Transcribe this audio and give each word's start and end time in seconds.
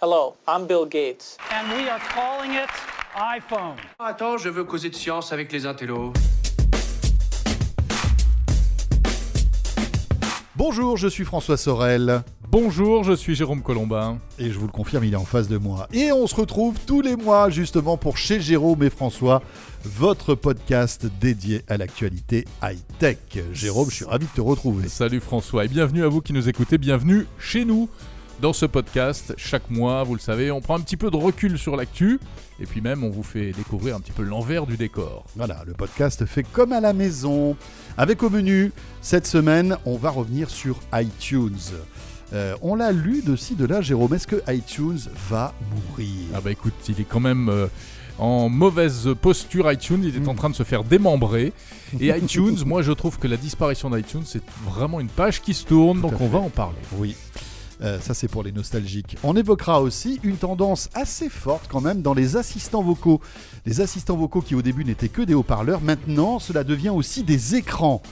Hello, 0.00 0.36
I'm 0.46 0.66
Bill 0.68 0.86
Gates. 0.86 1.36
and 1.50 1.72
we 1.76 1.88
are 1.88 1.98
calling 2.14 2.52
it 2.52 2.68
iPhone. 3.16 3.74
Attends, 3.98 4.38
je 4.38 4.48
veux 4.48 4.62
causer 4.62 4.90
de 4.90 4.94
science 4.94 5.32
avec 5.32 5.50
les 5.50 5.66
intellos. 5.66 6.12
Bonjour, 10.54 10.96
je 10.96 11.08
suis 11.08 11.24
François 11.24 11.56
Sorel. 11.56 12.22
Bonjour, 12.48 13.02
je 13.02 13.12
suis 13.12 13.34
Jérôme 13.34 13.60
Colombin. 13.62 14.18
Et 14.38 14.50
je 14.50 14.58
vous 14.58 14.66
le 14.66 14.72
confirme, 14.72 15.02
il 15.04 15.14
est 15.14 15.16
en 15.16 15.24
face 15.24 15.48
de 15.48 15.58
moi. 15.58 15.88
Et 15.92 16.12
on 16.12 16.26
se 16.28 16.34
retrouve 16.36 16.76
tous 16.86 17.00
les 17.00 17.16
mois 17.16 17.50
justement 17.50 17.96
pour 17.96 18.16
chez 18.18 18.40
Jérôme 18.40 18.84
et 18.84 18.90
François, 18.90 19.42
votre 19.84 20.36
podcast 20.36 21.06
dédié 21.20 21.62
à 21.68 21.76
l'actualité 21.76 22.44
high-tech. 22.62 23.18
Jérôme, 23.52 23.90
je 23.90 23.96
suis 23.96 24.04
ravi 24.04 24.26
de 24.26 24.30
te 24.30 24.40
retrouver. 24.40 24.88
Salut 24.88 25.20
François 25.20 25.64
et 25.64 25.68
bienvenue 25.68 26.04
à 26.04 26.08
vous 26.08 26.20
qui 26.20 26.32
nous 26.32 26.48
écoutez, 26.48 26.78
bienvenue 26.78 27.26
chez 27.38 27.64
nous. 27.64 27.88
Dans 28.40 28.52
ce 28.52 28.66
podcast, 28.66 29.34
chaque 29.36 29.68
mois, 29.68 30.04
vous 30.04 30.14
le 30.14 30.20
savez, 30.20 30.52
on 30.52 30.60
prend 30.60 30.76
un 30.76 30.80
petit 30.80 30.96
peu 30.96 31.10
de 31.10 31.16
recul 31.16 31.58
sur 31.58 31.74
l'actu 31.74 32.20
et 32.60 32.66
puis 32.66 32.80
même 32.80 33.02
on 33.02 33.10
vous 33.10 33.24
fait 33.24 33.50
découvrir 33.50 33.96
un 33.96 34.00
petit 34.00 34.12
peu 34.12 34.22
l'envers 34.22 34.64
du 34.64 34.76
décor. 34.76 35.24
Voilà, 35.34 35.64
le 35.66 35.72
podcast 35.72 36.24
fait 36.24 36.44
comme 36.44 36.72
à 36.72 36.80
la 36.80 36.92
maison. 36.92 37.56
Avec 37.96 38.22
au 38.22 38.30
menu, 38.30 38.72
cette 39.02 39.26
semaine, 39.26 39.76
on 39.84 39.96
va 39.96 40.10
revenir 40.10 40.50
sur 40.50 40.78
iTunes. 40.94 41.58
Euh, 42.32 42.54
on 42.62 42.76
l'a 42.76 42.92
lu 42.92 43.22
de 43.22 43.34
ci, 43.34 43.56
de 43.56 43.64
là, 43.66 43.80
Jérôme. 43.80 44.14
Est-ce 44.14 44.28
que 44.28 44.40
iTunes 44.52 45.00
va 45.28 45.52
mourir? 45.74 46.28
Ah 46.32 46.40
bah 46.40 46.52
écoute, 46.52 46.74
il 46.88 47.00
est 47.00 47.08
quand 47.08 47.18
même 47.20 47.48
euh, 47.48 47.66
en 48.18 48.48
mauvaise 48.48 49.08
posture 49.20 49.70
iTunes, 49.72 50.02
il 50.04 50.14
est 50.14 50.28
en 50.28 50.34
train 50.36 50.50
de 50.50 50.54
se 50.54 50.62
faire 50.62 50.84
démembrer. 50.84 51.52
Et 52.00 52.16
iTunes, 52.16 52.58
moi 52.66 52.82
je 52.82 52.92
trouve 52.92 53.18
que 53.18 53.26
la 53.26 53.36
disparition 53.36 53.90
d'iTunes, 53.90 54.24
c'est 54.24 54.42
vraiment 54.64 55.00
une 55.00 55.08
page 55.08 55.40
qui 55.42 55.54
se 55.54 55.64
tourne, 55.64 56.00
donc 56.00 56.12
on 56.14 56.18
fait. 56.18 56.28
va 56.28 56.38
en 56.38 56.50
parler. 56.50 56.78
Oui. 56.98 57.16
Euh, 57.80 58.00
ça 58.00 58.12
c'est 58.14 58.28
pour 58.28 58.42
les 58.42 58.50
nostalgiques. 58.52 59.16
On 59.22 59.36
évoquera 59.36 59.80
aussi 59.80 60.18
une 60.24 60.36
tendance 60.36 60.88
assez 60.94 61.28
forte 61.28 61.66
quand 61.68 61.80
même 61.80 62.02
dans 62.02 62.14
les 62.14 62.36
assistants 62.36 62.82
vocaux. 62.82 63.20
Les 63.66 63.80
assistants 63.80 64.16
vocaux 64.16 64.40
qui 64.40 64.54
au 64.56 64.62
début 64.62 64.84
n'étaient 64.84 65.08
que 65.08 65.22
des 65.22 65.34
haut-parleurs, 65.34 65.80
maintenant 65.80 66.38
cela 66.40 66.64
devient 66.64 66.90
aussi 66.90 67.22
des 67.22 67.54
écrans. 67.54 68.02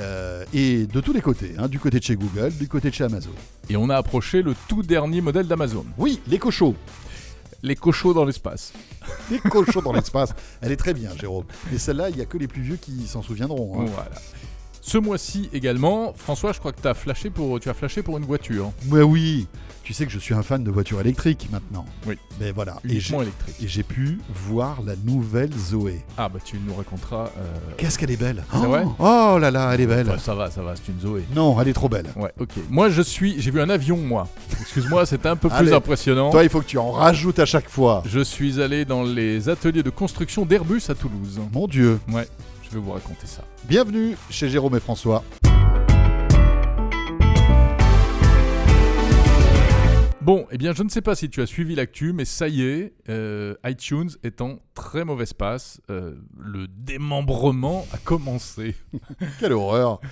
Euh, 0.00 0.44
et 0.54 0.86
de 0.86 1.00
tous 1.00 1.12
les 1.12 1.20
côtés, 1.20 1.54
hein, 1.58 1.66
du 1.66 1.80
côté 1.80 1.98
de 1.98 2.04
chez 2.04 2.14
Google, 2.14 2.52
du 2.52 2.68
côté 2.68 2.90
de 2.90 2.94
chez 2.94 3.02
Amazon. 3.02 3.30
Et 3.68 3.76
on 3.76 3.90
a 3.90 3.96
approché 3.96 4.42
le 4.42 4.54
tout 4.68 4.84
dernier 4.84 5.20
modèle 5.20 5.48
d'Amazon, 5.48 5.84
Oui, 5.98 6.20
les 6.28 6.38
cochons. 6.38 6.76
les 7.64 7.74
cochons 7.74 8.12
dans 8.12 8.24
l'espace. 8.24 8.72
Les 9.32 9.38
cochons 9.40 9.80
dans 9.82 9.92
l'espace. 9.92 10.30
Elle 10.60 10.70
est 10.70 10.76
très 10.76 10.94
bien, 10.94 11.10
Jérôme. 11.18 11.44
Mais 11.72 11.78
celle-là, 11.78 12.10
il 12.10 12.16
n'y 12.16 12.22
a 12.22 12.26
que 12.26 12.38
les 12.38 12.46
plus 12.46 12.62
vieux 12.62 12.76
qui 12.76 13.06
s'en 13.08 13.22
souviendront. 13.22 13.80
hein. 13.80 13.86
Voilà. 13.92 14.10
Ce 14.88 14.96
mois-ci 14.96 15.50
également, 15.52 16.14
François, 16.16 16.52
je 16.54 16.60
crois 16.60 16.72
que 16.72 16.88
as 16.88 16.94
flashé 16.94 17.28
pour, 17.28 17.60
tu 17.60 17.68
as 17.68 17.74
flashé 17.74 18.00
pour 18.02 18.16
une 18.16 18.24
voiture. 18.24 18.72
Mais 18.90 19.02
oui, 19.02 19.46
tu 19.82 19.92
sais 19.92 20.06
que 20.06 20.10
je 20.12 20.18
suis 20.18 20.32
un 20.32 20.42
fan 20.42 20.64
de 20.64 20.70
voitures 20.70 20.98
électriques 21.02 21.46
maintenant. 21.52 21.84
Oui. 22.06 22.16
Mais 22.40 22.52
voilà. 22.52 22.76
Et 22.88 22.92
Uniquement 22.94 23.20
électrique. 23.20 23.54
et 23.62 23.68
j'ai 23.68 23.82
pu 23.82 24.18
voir 24.32 24.78
la 24.86 24.94
nouvelle 25.04 25.50
Zoé. 25.52 26.00
Ah 26.16 26.30
bah 26.30 26.38
tu 26.42 26.56
nous 26.66 26.72
raconteras. 26.74 27.24
euh, 27.36 27.56
Qu'est-ce 27.76 27.98
qu'elle 27.98 28.10
est 28.10 28.16
belle 28.16 28.42
C'est 28.50 28.58
oh, 28.64 28.68
vrai? 28.68 28.84
Oh 28.98 29.36
là 29.38 29.50
là, 29.50 29.70
elle 29.74 29.82
est 29.82 29.86
belle. 29.86 30.08
enfin, 30.08 30.18
ça 30.18 30.34
va, 30.34 30.50
ça 30.50 30.62
va, 30.62 30.72
c'est 30.74 30.90
une 30.90 31.00
Zoé. 31.00 31.22
Non, 31.36 31.60
elle 31.60 31.68
est 31.68 31.74
trop 31.74 31.90
belle. 31.90 32.06
Ouais, 32.16 32.32
ok. 32.40 32.52
Moi, 32.70 32.88
je 32.88 33.02
suis. 33.02 33.38
J'ai 33.42 33.50
vu 33.50 33.60
un 33.60 33.68
avion, 33.68 33.98
moi. 33.98 34.26
Excuse-moi, 34.58 35.04
c'était 35.04 35.28
un 35.28 35.36
peu 35.36 35.50
plus 35.50 35.56
Allez. 35.58 35.72
impressionnant. 35.74 36.30
Toi, 36.30 36.44
il 36.44 36.48
faut 36.48 36.60
que 36.60 36.66
tu 36.66 36.78
en 36.78 36.92
rajoutes 36.92 37.40
à 37.40 37.46
chaque 37.46 37.68
fois. 37.68 38.02
Je 38.06 38.20
suis 38.20 38.58
allé 38.62 38.86
dans 38.86 39.02
les 39.02 39.50
ateliers 39.50 39.82
de 39.82 39.90
construction 39.90 40.46
d'Airbus 40.46 40.80
à 40.88 40.94
Toulouse. 40.94 41.40
Mon 41.52 41.66
Dieu. 41.66 42.00
Ouais, 42.10 42.26
je 42.68 42.74
vais 42.74 42.80
vous 42.80 42.92
raconter 42.92 43.26
ça. 43.26 43.44
Bienvenue 43.64 44.16
chez 44.30 44.48
Jérôme 44.48 44.76
et 44.76 44.80
François. 44.80 45.24
Bon, 50.20 50.46
eh 50.50 50.58
bien, 50.58 50.74
je 50.74 50.82
ne 50.82 50.90
sais 50.90 51.00
pas 51.00 51.14
si 51.14 51.30
tu 51.30 51.40
as 51.40 51.46
suivi 51.46 51.74
l'actu, 51.74 52.12
mais 52.12 52.26
ça 52.26 52.48
y 52.48 52.60
est, 52.60 52.92
euh, 53.08 53.54
iTunes 53.64 54.10
est 54.22 54.42
en 54.42 54.58
très 54.74 55.06
mauvaise 55.06 55.32
passe. 55.32 55.80
Euh, 55.88 56.16
le 56.38 56.68
démembrement 56.68 57.86
a 57.94 57.96
commencé. 57.96 58.74
Quelle 59.40 59.54
horreur. 59.54 60.02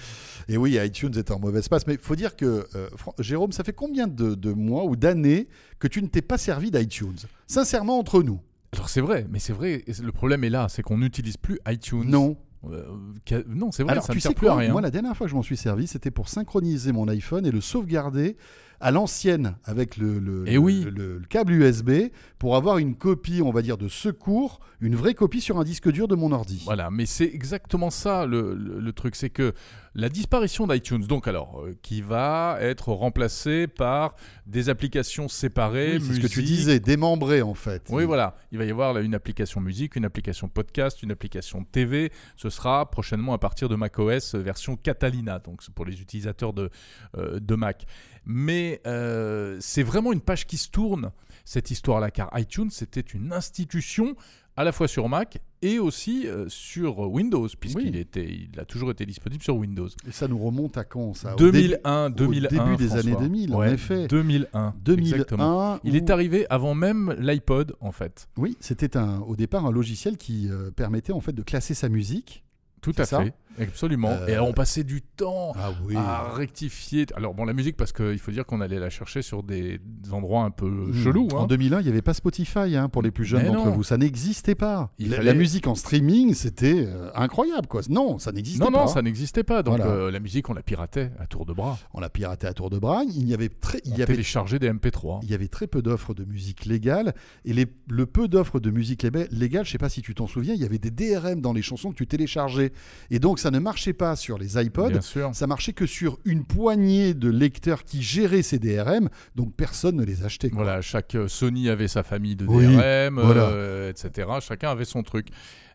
Et 0.48 0.56
oui, 0.56 0.78
iTunes 0.82 1.12
est 1.16 1.30
en 1.30 1.38
mauvais 1.38 1.58
espace. 1.58 1.86
Mais 1.86 1.94
il 1.94 2.00
faut 2.00 2.16
dire 2.16 2.34
que, 2.34 2.66
euh, 2.74 2.88
Jérôme, 3.18 3.52
ça 3.52 3.62
fait 3.62 3.74
combien 3.74 4.06
de, 4.06 4.34
de 4.34 4.52
mois 4.52 4.84
ou 4.84 4.96
d'années 4.96 5.48
que 5.78 5.86
tu 5.86 6.00
ne 6.00 6.06
t'es 6.06 6.22
pas 6.22 6.38
servi 6.38 6.70
d'iTunes? 6.70 7.18
Sincèrement, 7.46 7.98
entre 7.98 8.22
nous. 8.22 8.40
Alors 8.72 8.88
c'est 8.88 9.00
vrai, 9.00 9.26
mais 9.30 9.38
c'est 9.38 9.52
vrai. 9.52 9.84
Le 10.02 10.12
problème 10.12 10.44
est 10.44 10.50
là, 10.50 10.68
c'est 10.68 10.82
qu'on 10.82 10.98
n'utilise 10.98 11.36
plus 11.36 11.58
iTunes. 11.66 12.04
Non. 12.08 12.36
Euh, 12.64 13.42
non, 13.46 13.70
c'est 13.70 13.82
vrai, 13.82 13.92
Alors, 13.92 14.04
ça 14.04 14.14
ne 14.14 14.18
sert 14.18 14.34
plus 14.34 14.48
à 14.48 14.56
rien. 14.56 14.72
Moi, 14.72 14.80
la 14.80 14.90
dernière 14.90 15.16
fois 15.16 15.26
que 15.26 15.30
je 15.30 15.36
m'en 15.36 15.42
suis 15.42 15.56
servi, 15.56 15.86
c'était 15.86 16.10
pour 16.10 16.28
synchroniser 16.28 16.92
mon 16.92 17.08
iPhone 17.08 17.46
et 17.46 17.50
le 17.50 17.60
sauvegarder 17.60 18.36
à 18.80 18.90
l'ancienne 18.90 19.56
avec 19.64 19.96
le, 19.96 20.18
le- 20.18 20.44
Eh 20.46 20.52
le- 20.52 20.58
oui. 20.58 20.84
le- 20.84 21.18
le 21.18 21.26
câble 21.28 21.52
USB 21.52 21.90
pour 22.38 22.56
avoir 22.56 22.78
une 22.78 22.94
copie, 22.94 23.40
on 23.42 23.50
va 23.50 23.62
dire, 23.62 23.78
de 23.78 23.88
secours, 23.88 24.60
une 24.80 24.94
vraie 24.94 25.14
copie 25.14 25.40
sur 25.40 25.58
un 25.58 25.64
disque 25.64 25.90
dur 25.90 26.06
de 26.08 26.14
mon 26.14 26.32
ordi. 26.32 26.62
Voilà, 26.64 26.90
mais 26.90 27.06
c'est 27.06 27.24
exactement 27.24 27.90
ça 27.90 28.26
le, 28.26 28.92
truc, 28.92 29.16
c'est 29.16 29.30
que 29.30 29.54
la 29.94 30.10
disparition 30.10 30.66
d'iTunes, 30.66 31.06
donc 31.06 31.26
alors, 31.28 31.62
euh, 31.64 31.74
qui 31.80 32.02
va 32.02 32.58
être 32.60 32.92
remplacée 32.92 33.66
par 33.66 34.14
des 34.46 34.68
applications 34.68 35.28
séparées, 35.28 35.96
Oui, 35.98 36.04
c'est 36.06 36.14
ce 36.14 36.20
que 36.20 36.26
tu 36.26 36.40
musique. 36.40 36.56
disais, 36.56 36.80
démembré 36.80 37.40
en 37.40 37.54
fait. 37.54 37.84
Oui, 37.90 38.04
voilà, 38.04 38.36
il 38.52 38.58
va 38.58 38.64
y 38.66 38.70
avoir 38.70 38.92
là, 38.92 39.00
une 39.00 39.14
application 39.14 39.60
musique, 39.62 39.96
une 39.96 40.04
application 40.04 40.48
podcast, 40.48 41.02
une 41.02 41.12
application 41.12 41.64
TV. 41.64 42.12
Ce 42.36 42.50
sera 42.50 42.90
prochainement 42.90 43.32
à 43.32 43.38
partir 43.38 43.70
de 43.70 43.76
macOS 43.76 44.34
version 44.34 44.76
Catalina, 44.76 45.38
donc 45.38 45.62
pour 45.74 45.86
les 45.86 46.00
utilisateurs 46.02 46.52
de, 46.52 46.68
euh, 47.16 47.40
de 47.40 47.54
Mac. 47.54 47.86
Mais 48.26 48.80
euh, 48.86 49.56
c'est 49.60 49.82
vraiment 49.84 50.12
une 50.12 50.20
page 50.20 50.46
qui 50.46 50.56
se 50.56 50.68
tourne, 50.68 51.10
cette 51.44 51.70
histoire-là, 51.70 52.10
car 52.10 52.28
iTunes, 52.36 52.70
c'était 52.70 53.00
une 53.00 53.32
institution 53.32 54.16
à 54.56 54.64
la 54.64 54.72
fois 54.72 54.88
sur 54.88 55.08
Mac 55.08 55.38
et 55.62 55.78
aussi 55.78 56.26
euh, 56.26 56.46
sur 56.48 56.98
Windows, 56.98 57.46
puisqu'il 57.60 57.90
Oui. 57.92 57.98
était, 57.98 58.26
il 58.52 58.58
a 58.58 58.64
toujours 58.64 58.90
été 58.90 59.04
disponible 59.06 59.42
sur 59.42 59.54
Windows. 59.56 59.88
Et 60.08 60.12
ça 60.12 60.28
nous 60.28 60.38
remonte 60.38 60.76
à 60.78 60.84
quand 60.84 61.14
ça? 61.14 61.34
Au 61.34 61.36
2001, 61.36 62.08
début- 62.10 62.24
2001. 62.40 62.46
Au 62.46 62.64
début 62.64 62.76
des 62.76 62.88
François. 62.88 63.10
années 63.10 63.16
2000, 63.28 63.54
en 63.54 63.62
effet. 63.64 64.06
2001. 64.08 64.74
2001. 64.82 65.12
exactement. 65.12 65.78
Il 65.84 65.92
où- 65.92 65.96
est 65.96 66.10
arrivé 66.10 66.46
avant 66.50 66.74
même 66.74 67.14
l'iPod, 67.18 67.76
en 67.80 67.92
fait. 67.92 68.28
Oui, 68.38 68.56
c'était 68.60 68.96
un, 68.96 69.20
au 69.20 69.36
départ 69.36 69.66
un 69.66 69.70
logiciel 69.72 70.16
qui 70.16 70.48
euh, 70.50 70.70
permettait 70.70 71.12
en 71.12 71.20
fait 71.20 71.32
de 71.32 71.42
classer 71.42 71.74
sa 71.74 71.88
musique. 71.88 72.42
Tout 72.80 72.92
à 72.98 73.04
ça? 73.04 73.22
fait, 73.24 73.34
absolument. 73.60 74.10
Euh, 74.10 74.26
Et 74.28 74.32
alors, 74.34 74.48
on 74.48 74.52
passait 74.52 74.84
du 74.84 75.02
temps 75.02 75.52
Ah 75.56 75.70
oui. 75.84 75.94
à 75.96 76.28
rectifier. 76.34 77.06
Alors 77.16 77.34
bon, 77.34 77.44
la 77.44 77.52
musique, 77.52 77.76
parce 77.76 77.92
qu'il 77.92 78.18
faut 78.18 78.30
dire 78.30 78.46
qu'on 78.46 78.60
allait 78.60 78.78
la 78.78 78.90
chercher 78.90 79.22
sur 79.22 79.42
des, 79.42 79.78
des 79.84 80.12
endroits 80.12 80.42
un 80.44 80.50
peu 80.50 80.66
Mmh. 80.68 80.94
chelous. 81.04 81.28
En 81.32 81.44
hein. 81.44 81.46
2001, 81.46 81.80
il 81.80 81.84
n'y 81.84 81.88
avait 81.90 82.02
pas 82.02 82.14
Spotify 82.14 82.76
hein, 82.76 82.88
pour 82.88 83.02
les 83.02 83.10
plus 83.10 83.24
jeunes 83.24 83.46
d'entre 83.46 83.66
non. 83.66 83.72
vous. 83.72 83.82
Ça 83.82 83.96
n'existait 83.96 84.54
pas. 84.54 84.92
Il 84.98 85.10
la, 85.10 85.34
musique 85.34 85.66
en 85.66 85.74
streaming, 85.74 86.34
c'était 86.34 86.84
euh, 86.86 87.10
incroyable. 87.14 87.66
quoi. 87.66 87.80
Non, 87.88 88.18
ça 88.18 88.32
n'existait 88.32 88.64
Non, 88.64 88.72
pas. 88.72 88.80
non, 88.82 88.86
ça 88.86 89.02
n'existait 89.02 89.44
pas. 89.44 89.62
Donc 89.62 89.76
Voilà. 89.76 89.90
euh, 89.92 90.10
la 90.10 90.20
musique, 90.20 90.48
on 90.50 90.54
la 90.54 90.62
piratait 90.62 91.10
à 91.18 91.26
tour 91.26 91.46
de 91.46 91.52
bras. 91.52 91.78
On 91.94 92.00
l'a 92.00 92.10
piraté 92.10 92.46
à 92.46 92.52
tour 92.52 92.70
de 92.70 92.78
bras. 92.78 93.02
Il 93.04 93.28
y 93.28 93.34
avait 93.34 93.48
très, 93.48 93.80
il 93.84 93.92
On 93.92 93.96
y 93.96 94.02
avait, 94.02 94.12
téléchargeait 94.14 94.58
des 94.58 94.70
MP3. 94.70 95.20
il 95.22 95.30
y 95.30 95.34
avait 95.34 95.48
très 95.48 95.66
peu 95.66 95.82
d'offres 95.82 96.14
de 96.14 96.24
musique 96.24 96.64
légale. 96.66 97.14
Et 97.44 97.52
les, 97.52 97.66
le 97.88 98.06
peu 98.06 98.28
d'offres 98.28 98.60
de 98.60 98.70
musique 98.70 99.02
lé- 99.04 99.28
légale, 99.30 99.64
je 99.64 99.70
ne 99.70 99.72
sais 99.72 99.78
pas 99.78 99.88
si 99.88 100.02
tu 100.02 100.14
t'en 100.14 100.26
souviens, 100.26 100.54
il 100.54 100.60
y 100.60 100.64
avait 100.64 100.78
des 100.78 100.90
DRM 100.90 101.40
dans 101.40 101.52
les 101.52 101.62
chansons 101.62 101.90
que 101.90 101.96
tu 101.96 102.06
téléchargeais. 102.06 102.72
Et 103.10 103.18
donc, 103.18 103.38
ça 103.38 103.45
ne 103.50 103.58
marchait 103.58 103.92
pas 103.92 104.16
sur 104.16 104.38
les 104.38 104.60
iPods. 104.62 105.00
Ça 105.32 105.46
marchait 105.46 105.72
que 105.72 105.86
sur 105.86 106.18
une 106.24 106.44
poignée 106.44 107.14
de 107.14 107.28
lecteurs 107.30 107.84
qui 107.84 108.02
géraient 108.02 108.42
ces 108.42 108.58
DRM, 108.58 109.08
donc 109.34 109.54
personne 109.54 109.96
ne 109.96 110.04
les 110.04 110.24
achetait. 110.24 110.50
quoi. 110.50 110.64
Voilà, 110.64 110.82
chaque 110.82 111.14
euh, 111.14 111.28
Sony 111.28 111.68
avait 111.68 111.88
sa 111.88 112.02
famille 112.02 112.36
de 112.36 112.46
Oui, 112.46 112.64
DRM, 112.66 113.20
voilà. 113.20 113.48
euh, 113.48 113.90
etc. 113.90 114.28
Chacun 114.40 114.70
avait 114.70 114.84
son 114.84 115.02
truc. 115.02 115.28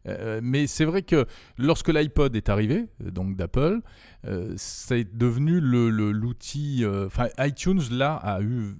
Euh, 0.08 0.40
mais 0.44 0.68
c'est 0.68 0.86
vrai 0.86 1.04
que 1.04 1.26
lorsque 1.58 1.90
l'iPod 1.90 2.36
est 2.36 2.50
arrivé, 2.50 2.88
euh, 3.06 3.12
donc 3.12 3.36
d'Apple, 3.36 3.82
euh, 4.26 4.54
c'est 4.58 5.16
devenu 5.18 5.60
l'outil. 5.62 6.84
euh, 6.84 7.06
Enfin, 7.08 7.28
iTunes 7.40 7.82
là 7.92 8.16
a 8.16 8.42
eu 8.42 8.76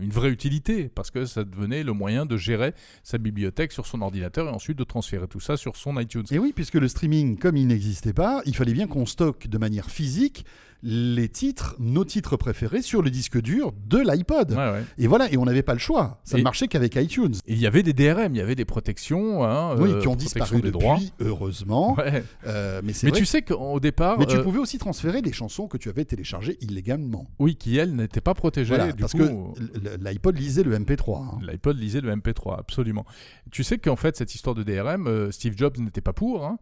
une 0.00 0.10
vraie 0.10 0.30
utilité 0.30 0.88
parce 0.88 1.10
que 1.10 1.26
ça 1.26 1.44
devenait 1.44 1.82
le 1.82 1.92
moyen 1.92 2.26
de 2.26 2.36
gérer 2.36 2.74
sa 3.02 3.18
bibliothèque 3.18 3.72
sur 3.72 3.86
son 3.86 4.02
ordinateur 4.02 4.48
et 4.48 4.50
ensuite 4.50 4.78
de 4.78 4.84
transférer 4.84 5.28
tout 5.28 5.40
ça 5.40 5.56
sur 5.56 5.76
son 5.76 5.98
iTunes. 6.00 6.24
Et 6.30 6.38
oui, 6.38 6.52
puisque 6.54 6.74
le 6.74 6.88
streaming, 6.88 7.38
comme 7.38 7.56
il 7.56 7.66
n'existait 7.66 8.12
pas, 8.12 8.42
il 8.46 8.56
fallait 8.56 8.72
bien 8.72 8.86
qu'on 8.86 9.06
stocke 9.06 9.48
de 9.48 9.58
manière 9.58 9.90
physique 9.90 10.44
les 10.86 11.30
titres, 11.30 11.74
nos 11.78 12.04
titres 12.04 12.36
préférés 12.36 12.82
sur 12.82 13.00
le 13.00 13.08
disque 13.10 13.40
dur 13.40 13.72
de 13.88 13.98
l'iPod. 13.98 14.50
Ouais, 14.50 14.56
ouais. 14.56 14.82
Et 14.98 15.06
voilà, 15.06 15.32
et 15.32 15.38
on 15.38 15.46
n'avait 15.46 15.62
pas 15.62 15.72
le 15.72 15.78
choix. 15.78 16.20
Ça 16.24 16.36
Et- 16.36 16.40
ne 16.40 16.44
marchait 16.44 16.68
qu'avec 16.68 16.94
iTunes. 16.96 17.34
Il 17.46 17.58
y 17.58 17.66
avait 17.66 17.82
des 17.82 17.94
DRM, 17.94 18.34
il 18.34 18.38
y 18.38 18.40
avait 18.42 18.54
des 18.54 18.66
protections. 18.66 19.42
hein, 19.44 19.74
oui, 19.78 19.90
euh, 19.92 20.00
qui 20.00 20.08
ont 20.08 20.14
disparu 20.16 20.56
des 20.56 20.70
depuis, 20.70 20.72
droits. 20.72 20.98
heureusement. 21.20 21.94
Ouais. 21.96 22.22
Euh, 22.46 22.80
mais 22.84 22.92
Mais 23.02 23.10
vrai 23.10 23.18
tu 23.18 23.24
sais 23.24 23.40
qu'au 23.42 23.80
départ, 23.80 24.18
Mais 24.18 24.26
tu 24.26 24.36
euh, 24.36 24.42
pouvais 24.42 24.58
aussi 24.58 24.78
transférer 24.78 25.22
les 25.22 25.32
chansons 25.32 25.68
que 25.68 25.78
tu 25.78 25.88
avais 25.88 26.04
téléchargées 26.04 26.58
illégalement. 26.60 27.26
oui, 27.38 27.56
qui 27.56 27.76
elle 27.78 27.94
n'était 27.96 28.20
pas 28.20 28.34
protégée. 28.34 28.74
Voilà, 28.76 28.92
du 28.92 29.00
parce 29.00 29.12
coup, 29.12 29.18
que 29.18 29.60
l- 29.78 29.98
l'iPod 30.02 30.36
lisait 30.38 30.62
le 30.64 30.74
MP3. 30.78 31.22
hein. 31.22 31.38
L'iPod 31.42 31.78
lisait 31.78 32.00
le 32.02 32.10
MP3, 32.14 32.58
absolument. 32.58 33.06
Tu 33.50 33.64
sais 33.64 33.78
qu'en 33.78 33.96
fait, 33.96 34.16
cette 34.16 34.34
histoire 34.34 34.54
de 34.54 34.62
DRM, 34.62 35.06
euh, 35.06 35.30
Steve 35.30 35.54
Jobs 35.56 35.78
n'était 35.78 36.00
pas 36.02 36.12
pour. 36.12 36.44
hein. 36.44 36.58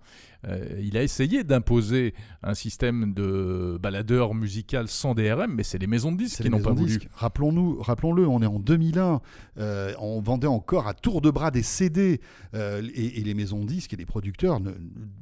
Euh, 0.49 0.81
il 0.83 0.97
a 0.97 1.03
essayé 1.03 1.45
d'imposer 1.45 2.15
un 2.43 2.55
système 2.55 3.15
de 3.15 3.79
d'heures 4.13 4.35
musicales 4.35 4.89
sans 4.89 5.15
DRM, 5.15 5.53
mais 5.55 5.63
c'est 5.63 5.79
les 5.79 5.87
maisons 5.87 6.13
de 6.13 6.19
disques 6.19 6.43
qui 6.43 6.51
n'ont 6.51 6.61
pas 6.61 6.73
voulu. 6.73 7.01
Rappelons-nous, 7.15 7.81
rappelons-le, 7.81 8.27
on 8.27 8.43
est 8.43 8.47
en 8.47 8.59
2001. 8.59 9.21
euh, 9.59 9.93
on 10.01 10.21
vendait 10.21 10.47
encore 10.47 10.87
à 10.87 10.95
tour 10.95 11.21
de 11.21 11.31
bras 11.31 11.51
des 11.51 11.63
CD 11.63 12.21
euh, 12.55 12.83
et, 12.95 13.21
et 13.21 13.25
les 13.25 13.35
maisons 13.35 13.61
de 13.61 13.67
disques 13.67 13.93
et 13.95 13.97
les 13.97 14.07
producteurs 14.07 14.61
ne, 14.61 14.73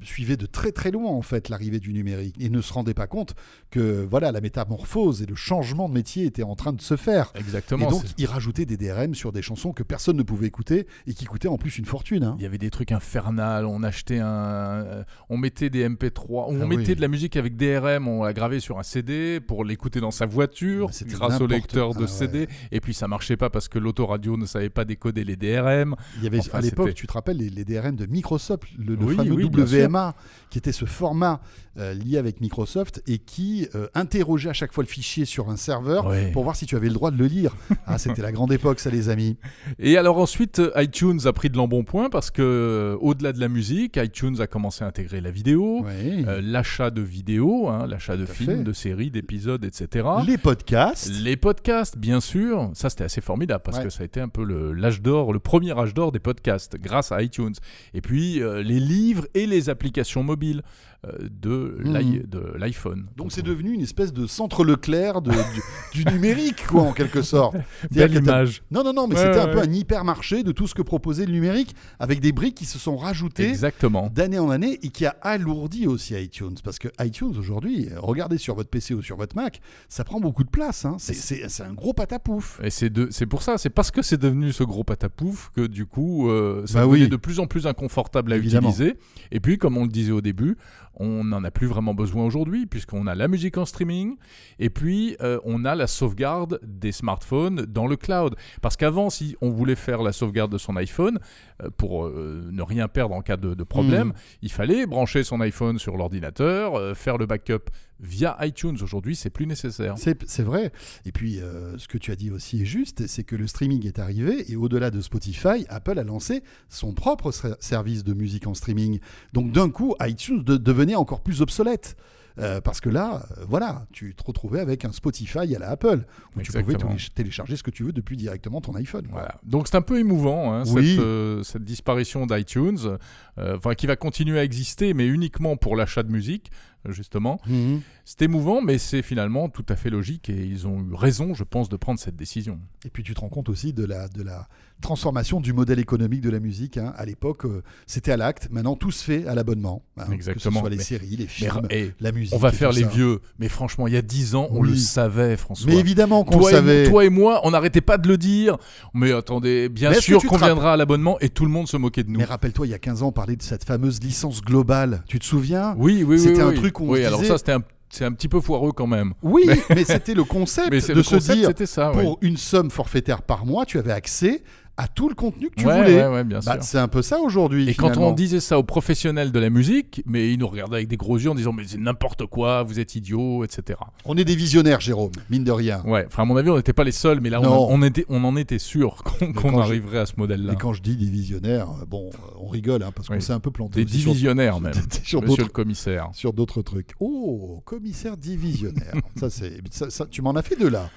suivaient 0.02 0.37
de 0.37 0.46
très 0.46 0.72
très 0.72 0.90
loin 0.90 1.10
en 1.10 1.22
fait 1.22 1.48
l'arrivée 1.48 1.78
du 1.81 1.92
numérique 1.92 2.37
et 2.40 2.48
ne 2.48 2.60
se 2.60 2.72
rendaient 2.72 2.94
pas 2.94 3.06
compte 3.06 3.34
que 3.70 4.04
voilà 4.08 4.32
la 4.32 4.40
métamorphose 4.40 5.22
et 5.22 5.26
le 5.26 5.34
changement 5.34 5.88
de 5.88 5.94
métier 5.94 6.25
était 6.26 6.42
en 6.42 6.56
train 6.56 6.72
de 6.72 6.81
se 6.81 6.96
faire. 6.96 7.32
Exactement. 7.34 7.87
et 7.87 7.90
donc 7.90 8.02
ils 8.19 8.26
rajoutaient 8.26 8.66
des 8.66 8.76
DRM 8.76 9.14
sur 9.14 9.32
des 9.32 9.42
chansons 9.42 9.72
que 9.72 9.82
personne 9.82 10.16
ne 10.16 10.22
pouvait 10.22 10.46
écouter 10.48 10.87
et 11.06 11.14
qui 11.14 11.25
coûtaient 11.26 11.48
en 11.48 11.58
plus 11.58 11.78
une 11.78 11.84
fortune. 11.84 12.25
hein. 12.25 12.34
Il 12.38 12.42
y 12.42 12.46
avait 12.46 12.58
des 12.58 12.70
trucs 12.70 12.92
infernales, 12.92 13.66
on 13.66 13.82
achetait 13.82 14.19
un... 14.19 14.26
euh, 14.28 15.04
On 15.28 15.37
mettait 15.38 15.70
des 15.70 15.88
MP3, 15.88 16.46
on 16.48 16.60
Ah 16.62 16.66
mettait 16.66 16.90
oui. 16.90 16.96
de 16.96 17.00
la 17.00 17.08
musique 17.08 17.37
avec 17.37 17.56
DRM, 17.56 18.08
on 18.08 18.25
l'a 18.25 18.32
gravé 18.32 18.60
sur 18.60 18.78
un 18.78 18.79
CD 18.82 19.40
pour 19.40 19.64
l'écouter 19.64 20.00
dans 20.00 20.10
sa 20.10 20.26
voiture 20.26 20.90
grâce 21.06 21.40
au 21.40 21.46
lecteur 21.46 21.94
de 21.94 22.04
Ah 22.04 22.08
CD. 22.08 22.38
ouais. 22.40 22.48
Et 22.72 22.80
puis 22.80 22.94
ça 22.94 23.08
marchait 23.08 23.36
pas 23.36 23.50
parce 23.50 23.68
que 23.68 23.78
l'autoradio 23.78 24.36
ne 24.36 24.46
savait 24.46 24.70
pas 24.70 24.84
décoder 24.84 25.24
les 25.24 25.36
DRM. 25.36 25.94
Il 26.18 26.24
y 26.24 26.26
avait 26.26 26.38
Enfin, 26.40 26.58
à 26.58 26.60
l'époque, 26.60 26.94
tu 26.94 27.06
te 27.06 27.12
rappelles, 27.12 27.36
les, 27.38 27.50
les 27.50 27.64
DRM 27.64 27.96
de 27.96 28.06
Microsoft, 28.06 28.64
le, 28.78 28.94
le 28.94 29.04
Oui, 29.04 29.16
fameux 29.16 29.32
oui, 29.32 29.44
WMA, 29.46 30.14
qui 30.50 30.58
était 30.58 30.72
ce 30.72 30.84
format 30.84 31.40
euh, 31.78 31.94
lié 31.94 32.18
avec 32.18 32.40
Microsoft 32.40 33.02
et 33.06 33.18
qui 33.18 33.68
euh, 33.74 33.86
interrogeait 33.94 34.50
à 34.50 34.52
chaque 34.52 34.72
fois 34.72 34.82
le 34.82 34.88
fichier 34.88 35.24
sur 35.24 35.50
un 35.50 35.56
serveur 35.56 36.06
Ouais. 36.06 36.30
pour 36.32 36.42
voir 36.44 36.56
si 36.56 36.66
tu 36.66 36.76
avais 36.76 36.88
le 36.88 36.94
droit 36.94 37.10
de 37.10 37.18
le 37.18 37.26
lire. 37.26 37.54
Ah, 37.86 37.98
c'était 37.98 38.22
la 38.22 38.32
grande 38.32 38.52
époque, 38.52 38.80
ça, 38.80 38.90
les 38.90 39.08
amis. 39.08 39.36
Et 39.78 39.96
alors 39.96 40.18
ensuite, 40.18 40.58
euh, 40.58 40.72
iTunes 40.76 41.20
a 41.26 41.32
pris 41.32 41.50
de 41.50 41.56
l'embonpoint 41.56 42.10
parce 42.10 42.30
que 42.30 42.96
au-delà 43.00 43.32
de 43.32 43.40
la 43.40 43.48
musique, 43.48 43.96
iTunes 43.96 44.40
a 44.40 44.46
commencé 44.46 44.82
à 44.84 44.86
intégrer 44.88 45.20
la 45.20 45.30
vidéo, 45.30 45.82
Ouais. 45.84 46.24
euh, 46.26 46.40
l'achat 46.42 46.90
de 46.90 47.02
vidéos, 47.02 47.68
hein, 47.68 47.86
l'achat 47.86 48.16
de 48.16 48.26
films. 48.26 48.69
De 48.70 48.75
séries, 48.76 49.11
d'épisodes, 49.11 49.64
etc. 49.64 50.06
les 50.26 50.38
podcasts. 50.38 51.11
Les 51.22 51.37
podcasts, 51.37 51.99
bien 51.99 52.20
sûr, 52.20 52.70
ça 52.75 52.88
c'était 52.90 53.05
assez 53.05 53.20
formidable 53.20 53.62
parce 53.64 53.78
Ouais. 53.78 53.84
que 53.84 53.90
ça 53.90 54.02
a 54.02 54.06
été 54.06 54.20
un 54.20 54.28
peu 54.28 54.44
l'âge 54.72 55.02
d'or, 55.02 55.32
le 55.32 55.38
premier 55.40 55.76
âge 55.78 55.93
d'or 55.94 56.12
des 56.12 56.19
podcasts 56.20 56.76
grâce 56.81 57.12
à 57.12 57.22
iTunes. 57.22 57.55
Et 57.94 58.00
puis 58.00 58.40
euh, 58.43 58.62
les 58.62 58.81
livres 58.81 59.26
et 59.34 59.46
les 59.46 59.69
applications 59.70 60.22
mobiles 60.22 60.62
euh, 61.06 61.12
de 61.31 61.78
l'i- 61.81 62.22
de 62.26 62.52
l'iPhone. 62.58 63.06
Donc 63.17 63.32
c'est 63.32 63.40
devenu 63.43 63.72
une 63.72 63.81
espèce 63.81 64.12
de 64.12 64.26
centre 64.26 64.64
Leclerc 64.64 65.23
de- 65.23 65.31
du, 65.31 66.05
du 66.05 66.12
numérique, 66.12 66.66
quoi, 66.66 66.82
en 66.82 66.93
quelque 66.93 67.23
sorte. 67.23 67.56
belle 67.90 68.14
image. 68.14 68.62
Non, 68.70 68.84
non, 68.84 68.93
non, 68.93 69.06
mais 69.08 69.14
Ouais, 69.14 69.23
c'était 69.25 69.38
un 69.38 69.46
ouais, 69.46 69.52
peu 69.52 69.61
un 69.61 69.73
hypermarché 69.73 70.43
de 70.43 70.52
tout 70.52 70.66
ce 70.66 70.75
que 70.75 70.82
proposait 70.82 71.25
le 71.25 71.32
numérique, 71.32 71.75
avec 71.99 72.20
des 72.20 72.32
briques 72.32 72.55
qui 72.56 72.66
se 72.66 72.78
sont 72.78 72.96
rajoutées 72.99 73.49
Exactement. 73.49 74.11
d'année 74.14 74.38
en 74.38 74.50
année 74.50 74.78
et 74.82 74.88
qui 74.90 75.06
a 75.06 75.16
alourdi 75.23 75.87
aussi 75.87 76.14
iTunes. 76.23 76.56
Parce 76.62 76.78
que 76.78 76.88
iTunes 77.00 77.32
aujourd'hui, 77.38 77.88
regardez 77.96 78.37
sur 78.37 78.50
votre 78.55 78.70
PC 78.70 78.94
ou 78.94 79.02
sur 79.02 79.17
votre 79.17 79.37
Mac, 79.37 79.61
ça 79.88 80.05
prend 80.05 80.20
beaucoup 80.20 80.44
de 80.44 80.50
place. 80.50 80.85
hein. 80.85 80.97
C'est- 80.99 81.61
un 81.62 81.73
gros 81.75 81.93
patapouf. 81.93 82.61
Et 82.62 82.70
c'est 82.70 83.26
pour 83.26 83.43
ça, 83.43 83.58
c'est 83.58 83.70
parce 83.70 83.91
que 83.91 84.02
c'est 84.02 84.17
devenu 84.19 84.52
ce 84.52 84.64
gros 84.64 84.85
patapouf 84.85 85.50
que 85.55 85.67
du 85.67 85.87
coup, 85.87 86.29
euh, 86.31 86.67
ça 86.67 86.81
Bah 86.81 86.87
oui. 86.87 87.08
de 87.08 87.17
plus 87.17 87.38
en 87.41 87.47
plus 87.47 87.67
inconfortable 87.67 88.32
à 88.32 88.37
Évidemment. 88.37 88.70
utiliser. 88.70 88.97
Et 89.31 89.41
puis, 89.41 89.58
comme 89.58 89.76
on 89.76 89.82
le 89.85 89.91
disait 89.91 90.12
au 90.12 90.20
début, 90.20 90.56
on 91.02 91.25
n'en 91.25 91.43
a 91.44 91.50
plus 91.50 91.67
vraiment 91.67 91.94
besoin 91.94 92.25
aujourd'hui 92.25 92.67
puisqu'on 92.67 93.06
a 93.08 93.14
la 93.14 93.26
musique 93.26 93.56
en 93.58 93.64
streaming 93.64 94.17
et 94.58 94.70
puis 94.70 95.17
euh, 95.23 95.41
on 95.44 95.64
a 95.64 95.75
la 95.75 95.87
sauvegarde 95.87 96.61
des 96.62 96.93
smartphones 96.93 97.62
dans 97.67 97.87
le 97.87 97.97
cloud. 97.97 98.37
Parce 98.62 98.76
qu'avant, 98.76 99.11
si 99.11 99.35
on 99.41 99.50
voulait 99.50 99.75
faire 99.76 100.02
la 100.02 100.12
sauvegarde 100.12 100.52
de 100.52 100.58
son 100.58 100.76
iPhone 100.76 101.19
euh, 101.62 101.70
pour 101.76 102.05
euh, 102.06 102.49
ne 102.52 102.62
rien 102.62 102.87
perdre 102.87 103.14
en 103.14 103.23
cas 103.23 103.37
de, 103.37 103.55
de 103.55 103.64
problème, 103.64 104.08
Mhm. 104.08 104.12
il 104.43 104.52
fallait 104.52 104.87
brancher 104.87 105.25
son 105.25 105.41
iPhone 105.41 105.79
sur 105.79 105.97
l'ordinateur, 105.97 106.97
faire 106.97 107.17
le 107.19 107.26
backup 107.26 107.70
via 107.99 108.37
iTunes. 108.47 108.76
Aujourd'hui, 108.82 109.14
c'est 109.17 109.29
plus 109.31 109.47
nécessaire. 109.47 109.94
C'est 110.26 110.43
vrai. 110.43 110.73
Et 111.05 111.12
puis, 111.12 111.38
ce 111.76 111.87
que 111.88 111.99
tu 111.99 112.11
as 112.12 112.17
dit 112.17 112.31
aussi 112.31 112.62
est 112.62 112.64
juste, 112.67 113.06
c'est 113.06 113.25
que 113.25 113.37
le 113.37 113.47
streaming 113.47 113.87
est 113.87 113.99
arrivé 113.99 114.50
et 114.50 114.56
au-delà 114.56 114.91
de 114.91 115.00
Spotify, 115.00 115.67
Apple 115.69 115.99
a 115.99 116.05
lancé 116.05 116.43
son 116.70 116.93
propre 116.94 117.31
ser- 117.31 117.55
service 117.61 118.02
de 118.05 118.14
musique 118.14 118.47
en 118.47 118.55
streaming. 118.55 119.00
Donc, 119.32 119.52
d'un 119.52 119.69
coup, 119.70 119.94
iTunes 120.00 120.43
de- 120.43 120.56
devenait 120.56 120.89
encore 120.96 121.20
plus 121.20 121.42
obsolète. 121.42 121.96
Euh, 122.38 122.60
parce 122.60 122.81
que 122.81 122.88
là, 122.88 123.22
euh, 123.38 123.44
voilà, 123.48 123.87
tu 123.92 124.14
te 124.14 124.22
retrouvais 124.25 124.60
avec 124.60 124.84
un 124.84 124.92
Spotify 124.92 125.54
à 125.54 125.58
la 125.58 125.70
Apple, 125.70 126.04
où 126.37 126.40
tu 126.40 126.52
pouvais 126.52 126.76
télécharger 127.14 127.56
ce 127.56 127.62
que 127.62 127.72
tu 127.72 127.82
veux 127.82 127.92
depuis 127.92 128.16
directement 128.16 128.60
ton 128.60 128.75
iPhone. 128.76 129.06
Voilà. 129.10 129.34
Donc 129.42 129.66
c'est 129.66 129.76
un 129.76 129.82
peu 129.82 129.98
émouvant, 129.98 130.54
hein, 130.54 130.62
Oui. 130.69 130.92
cette, 130.92 131.00
euh, 131.00 131.42
cette 131.42 131.64
disparition 131.64 132.26
d'iTunes, 132.26 132.98
enfin 133.37 133.75
qui 133.75 133.87
va 133.87 133.96
continuer 133.96 134.38
à 134.38 134.44
exister, 134.44 134.94
mais 134.94 135.06
uniquement 135.06 135.56
pour 135.56 135.76
l'achat 135.76 136.02
de 136.02 136.10
musique, 136.10 136.50
justement. 136.88 137.40
Mhm. 137.46 137.80
C'est 138.04 138.22
émouvant, 138.22 138.60
mais 138.62 138.78
c'est 138.78 139.02
finalement 139.02 139.48
tout 139.48 139.64
à 139.68 139.76
fait 139.76 139.90
logique 139.90 140.28
et 140.30 140.44
ils 140.44 140.66
ont 140.66 140.80
eu 140.80 140.94
raison, 140.94 141.34
je 141.34 141.44
pense, 141.44 141.68
de 141.68 141.76
prendre 141.76 142.00
cette 142.00 142.16
décision. 142.16 142.58
Et 142.84 142.90
puis 142.90 143.02
tu 143.02 143.14
te 143.14 143.20
rends 143.20 143.28
compte 143.28 143.48
aussi 143.48 143.72
de 143.72 143.84
la, 143.84 144.08
de 144.08 144.22
la 144.22 144.48
transformation 144.80 145.40
du 145.40 145.52
modèle 145.52 145.78
économique 145.78 146.22
de 146.22 146.30
la 146.30 146.40
musique. 146.40 146.78
hein. 146.78 146.94
À 146.96 147.04
l'époque, 147.04 147.44
euh, 147.44 147.62
c'était 147.86 148.12
à 148.12 148.16
l'acte. 148.16 148.48
Maintenant, 148.50 148.76
tout 148.76 148.90
se 148.90 149.04
fait 149.04 149.26
à 149.26 149.34
l'abonnement. 149.34 149.82
hein. 149.98 150.04
Que 150.04 150.08
ce 150.10 150.14
Exactement. 150.14 150.60
soit 150.60 150.70
les 150.70 150.78
Mais- 150.78 150.82
séries, 150.82 151.16
les 151.16 151.26
films, 151.26 151.66
et 151.70 151.90
la 152.00 152.12
musique. 152.12 152.34
on 152.34 152.38
va 152.38 152.50
faire 152.50 152.72
les 152.72 152.82
ça. 152.82 152.88
vieux, 152.88 153.20
mais 153.38 153.48
franchement, 153.48 153.86
il 153.86 153.92
y 153.92 153.96
a 153.98 154.02
dix 154.02 154.34
ans, 154.34 154.48
on 154.50 154.60
Oui. 154.62 154.70
le 154.70 154.76
savait, 154.76 155.36
François. 155.36 155.70
Mais 155.70 155.78
évidemment 155.78 156.24
qu'on 156.24 156.38
le 156.38 156.44
savait. 156.44 156.86
et, 156.86 156.88
toi 156.88 157.04
et 157.04 157.10
moi, 157.10 157.42
on 157.44 157.50
n'arrêtait 157.50 157.82
pas 157.82 157.98
de 157.98 158.08
le 158.08 158.16
dire. 158.16 158.56
Mais 158.94 159.12
attendez, 159.12 159.68
bien 159.68 159.90
Mais 159.90 160.00
sûr 160.00 160.22
qu'on 160.24 160.38
viendra 160.38 160.72
à 160.72 160.76
l'abonnement 160.78 161.18
et 161.20 161.28
tout 161.28 161.44
le 161.44 161.50
monde 161.50 161.68
se 161.68 161.76
moquait 161.76 162.02
de 162.02 162.10
nous. 162.10 162.18
Mais 162.18 162.24
rappelle-toi, 162.24 162.66
il 162.66 162.70
y 162.70 162.74
a 162.74 162.78
15 162.78 163.02
ans, 163.02 163.08
on 163.08 163.12
parlait 163.12 163.36
de 163.36 163.42
cette 163.42 163.64
fameuse 163.64 164.00
licence 164.02 164.40
globale. 164.40 165.02
Tu 165.06 165.18
te 165.18 165.24
souviens? 165.26 165.74
Oui, 165.76 165.98
oui, 165.98 166.04
oui. 166.04 166.18
C'était 166.18 166.40
un 166.40 166.48
oui. 166.48 166.54
truc 166.54 166.69
où 166.78 166.84
on 166.84 166.90
Oui, 166.90 167.00
se 167.02 167.06
alors 167.06 167.20
disait- 167.20 167.32
ça, 167.32 167.38
c'était 167.38 167.52
un, 167.52 167.62
c'est 167.88 168.05
un 168.05 168.12
petit 168.12 168.28
peu 168.28 168.40
foireux 168.40 168.70
quand 168.72 168.87
même. 168.87 169.14
Oui, 169.22 169.43
mais 169.70 169.82
c'était 169.84 170.14
le 170.14 170.22
concept 170.22 170.70
de 170.88 170.94
le 170.94 171.02
se 171.02 171.14
concept, 171.17 171.38
dire, 171.38 171.49
c'était 171.49 171.67
ça. 171.67 171.90
pour 171.90 172.19
une 172.20 172.37
somme 172.37 172.70
forfaitaire 172.70 173.22
par 173.22 173.44
mois, 173.46 173.64
tu 173.67 173.78
avais 173.78 173.93
accès 173.93 174.43
à 174.82 174.88
tout 174.88 175.08
le 175.10 175.14
contenu 175.14 175.50
que 175.50 175.56
tu 175.56 175.66
Ouais, 175.66 175.76
voulais. 175.78 175.96
ouais, 176.06 176.08
ouais, 176.08 176.24
bien 176.24 176.38
Bah, 176.44 176.54
sûr. 176.54 176.62
c'est 176.62 176.78
un 176.78 176.88
peu 176.88 177.02
ça 177.02 177.18
aujourd'hui. 177.20 177.68
Et 177.68 177.74
quand 177.74 177.96
on 177.98 178.12
disait 178.12 178.40
ça 178.40 178.58
aux 178.58 178.62
professionnels 178.62 179.30
de 179.30 179.38
la 179.38 179.50
musique, 179.50 180.02
mais 180.06 180.32
ils 180.32 180.38
nous 180.38 180.46
regardaient 180.48 180.76
avec 180.76 180.88
des 180.88 180.96
gros 180.96 181.18
yeux 181.18 181.28
en 181.30 181.34
disant 181.34 181.52
mais 181.52 181.64
c'est 181.66 181.76
n'importe 181.78 182.24
quoi, 182.26 182.62
vous 182.62 182.80
êtes 182.80 182.94
idiots, 182.94 183.44
etc. 183.44 183.78
On 184.06 184.16
est 184.16 184.24
des 184.24 184.34
visionnaires, 184.36 184.80
Jérôme, 184.80 185.12
mine 185.28 185.44
de 185.44 185.52
rien. 185.52 185.82
Ouais, 185.84 186.04
enfin 186.06 186.22
à 186.22 186.26
mon 186.26 186.36
avis 186.36 186.48
on 186.50 186.56
n'était 186.56 186.72
pas 186.72 186.84
les 186.84 186.92
seuls, 186.92 187.20
mais 187.20 187.28
là 187.30 187.40
on, 187.40 187.44
Non. 187.44 187.66
on 187.70 187.82
était, 187.82 188.06
on 188.08 188.24
en 188.24 188.36
était 188.36 188.58
sûr 188.58 189.02
qu'on 189.04 189.32
qu'on 189.32 189.50
quand 189.50 189.56
je- 189.58 189.68
arriverait 189.68 189.98
à 189.98 190.06
ce 190.06 190.14
modèle-là. 190.16 190.54
Et 190.54 190.56
quand 190.56 190.72
je 190.72 190.80
dis 190.82 190.96
des 190.96 191.10
visionnaires, 191.10 191.68
euh, 191.82 191.84
bon, 191.86 192.08
euh, 192.14 192.16
on 192.40 192.48
rigole, 192.48 192.82
hein, 192.82 192.90
parce 192.94 193.08
qu'on 193.08 193.14
Oui. 193.14 193.22
s'est 193.22 193.32
un 193.34 193.40
peu 193.40 193.50
planté. 193.50 193.84
Des 193.84 193.90
sur- 193.90 193.98
divisionnaires 194.12 194.60
même, 194.60 194.72
sur 195.04 195.20
monsieur 195.22 195.42
le 195.44 195.50
commissaire. 195.50 196.08
sur 196.14 196.32
d'autres 196.32 196.62
trucs. 196.62 196.92
Oh, 197.00 197.60
commissaire 197.66 198.16
divisionnaire. 198.16 198.94
ça, 199.16 199.28
c'est, 199.28 199.60
ça, 199.70 199.90
ça- 199.90 200.06
tu 200.10 200.22
m'en 200.22 200.32
as 200.32 200.42
fait 200.42 200.56
deux 200.56 200.70
là. 200.70 200.88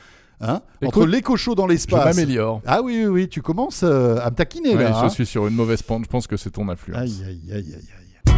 Hein 0.41 0.61
Écoute, 0.81 0.97
Entre 0.97 1.05
l'écho 1.07 1.37
chaud 1.37 1.55
dans 1.55 1.67
Je 1.67 1.71
l'espace. 1.73 2.15
m'améliore. 2.15 2.61
Ah 2.65 2.81
oui, 2.81 2.97
oui, 3.01 3.05
oui, 3.05 3.29
tu 3.29 3.41
commences 3.41 3.81
euh, 3.83 4.17
à 4.21 4.29
me 4.29 4.35
taquiner 4.35 4.75
Ouais, 4.75 4.83
là. 4.83 4.91
je 4.99 5.05
hein. 5.05 5.09
suis 5.09 5.25
sur 5.25 5.47
une 5.47 5.55
mauvaise 5.55 5.81
pente, 5.81 6.03
je 6.05 6.09
pense 6.09 6.27
que 6.27 6.35
c'est 6.37 6.49
ton 6.51 6.67
influence. 6.69 6.99
Aïe, 6.99 7.23
aïe, 7.25 7.41
aïe, 7.51 7.73
aïe, 7.75 7.75
aïe. 7.75 8.33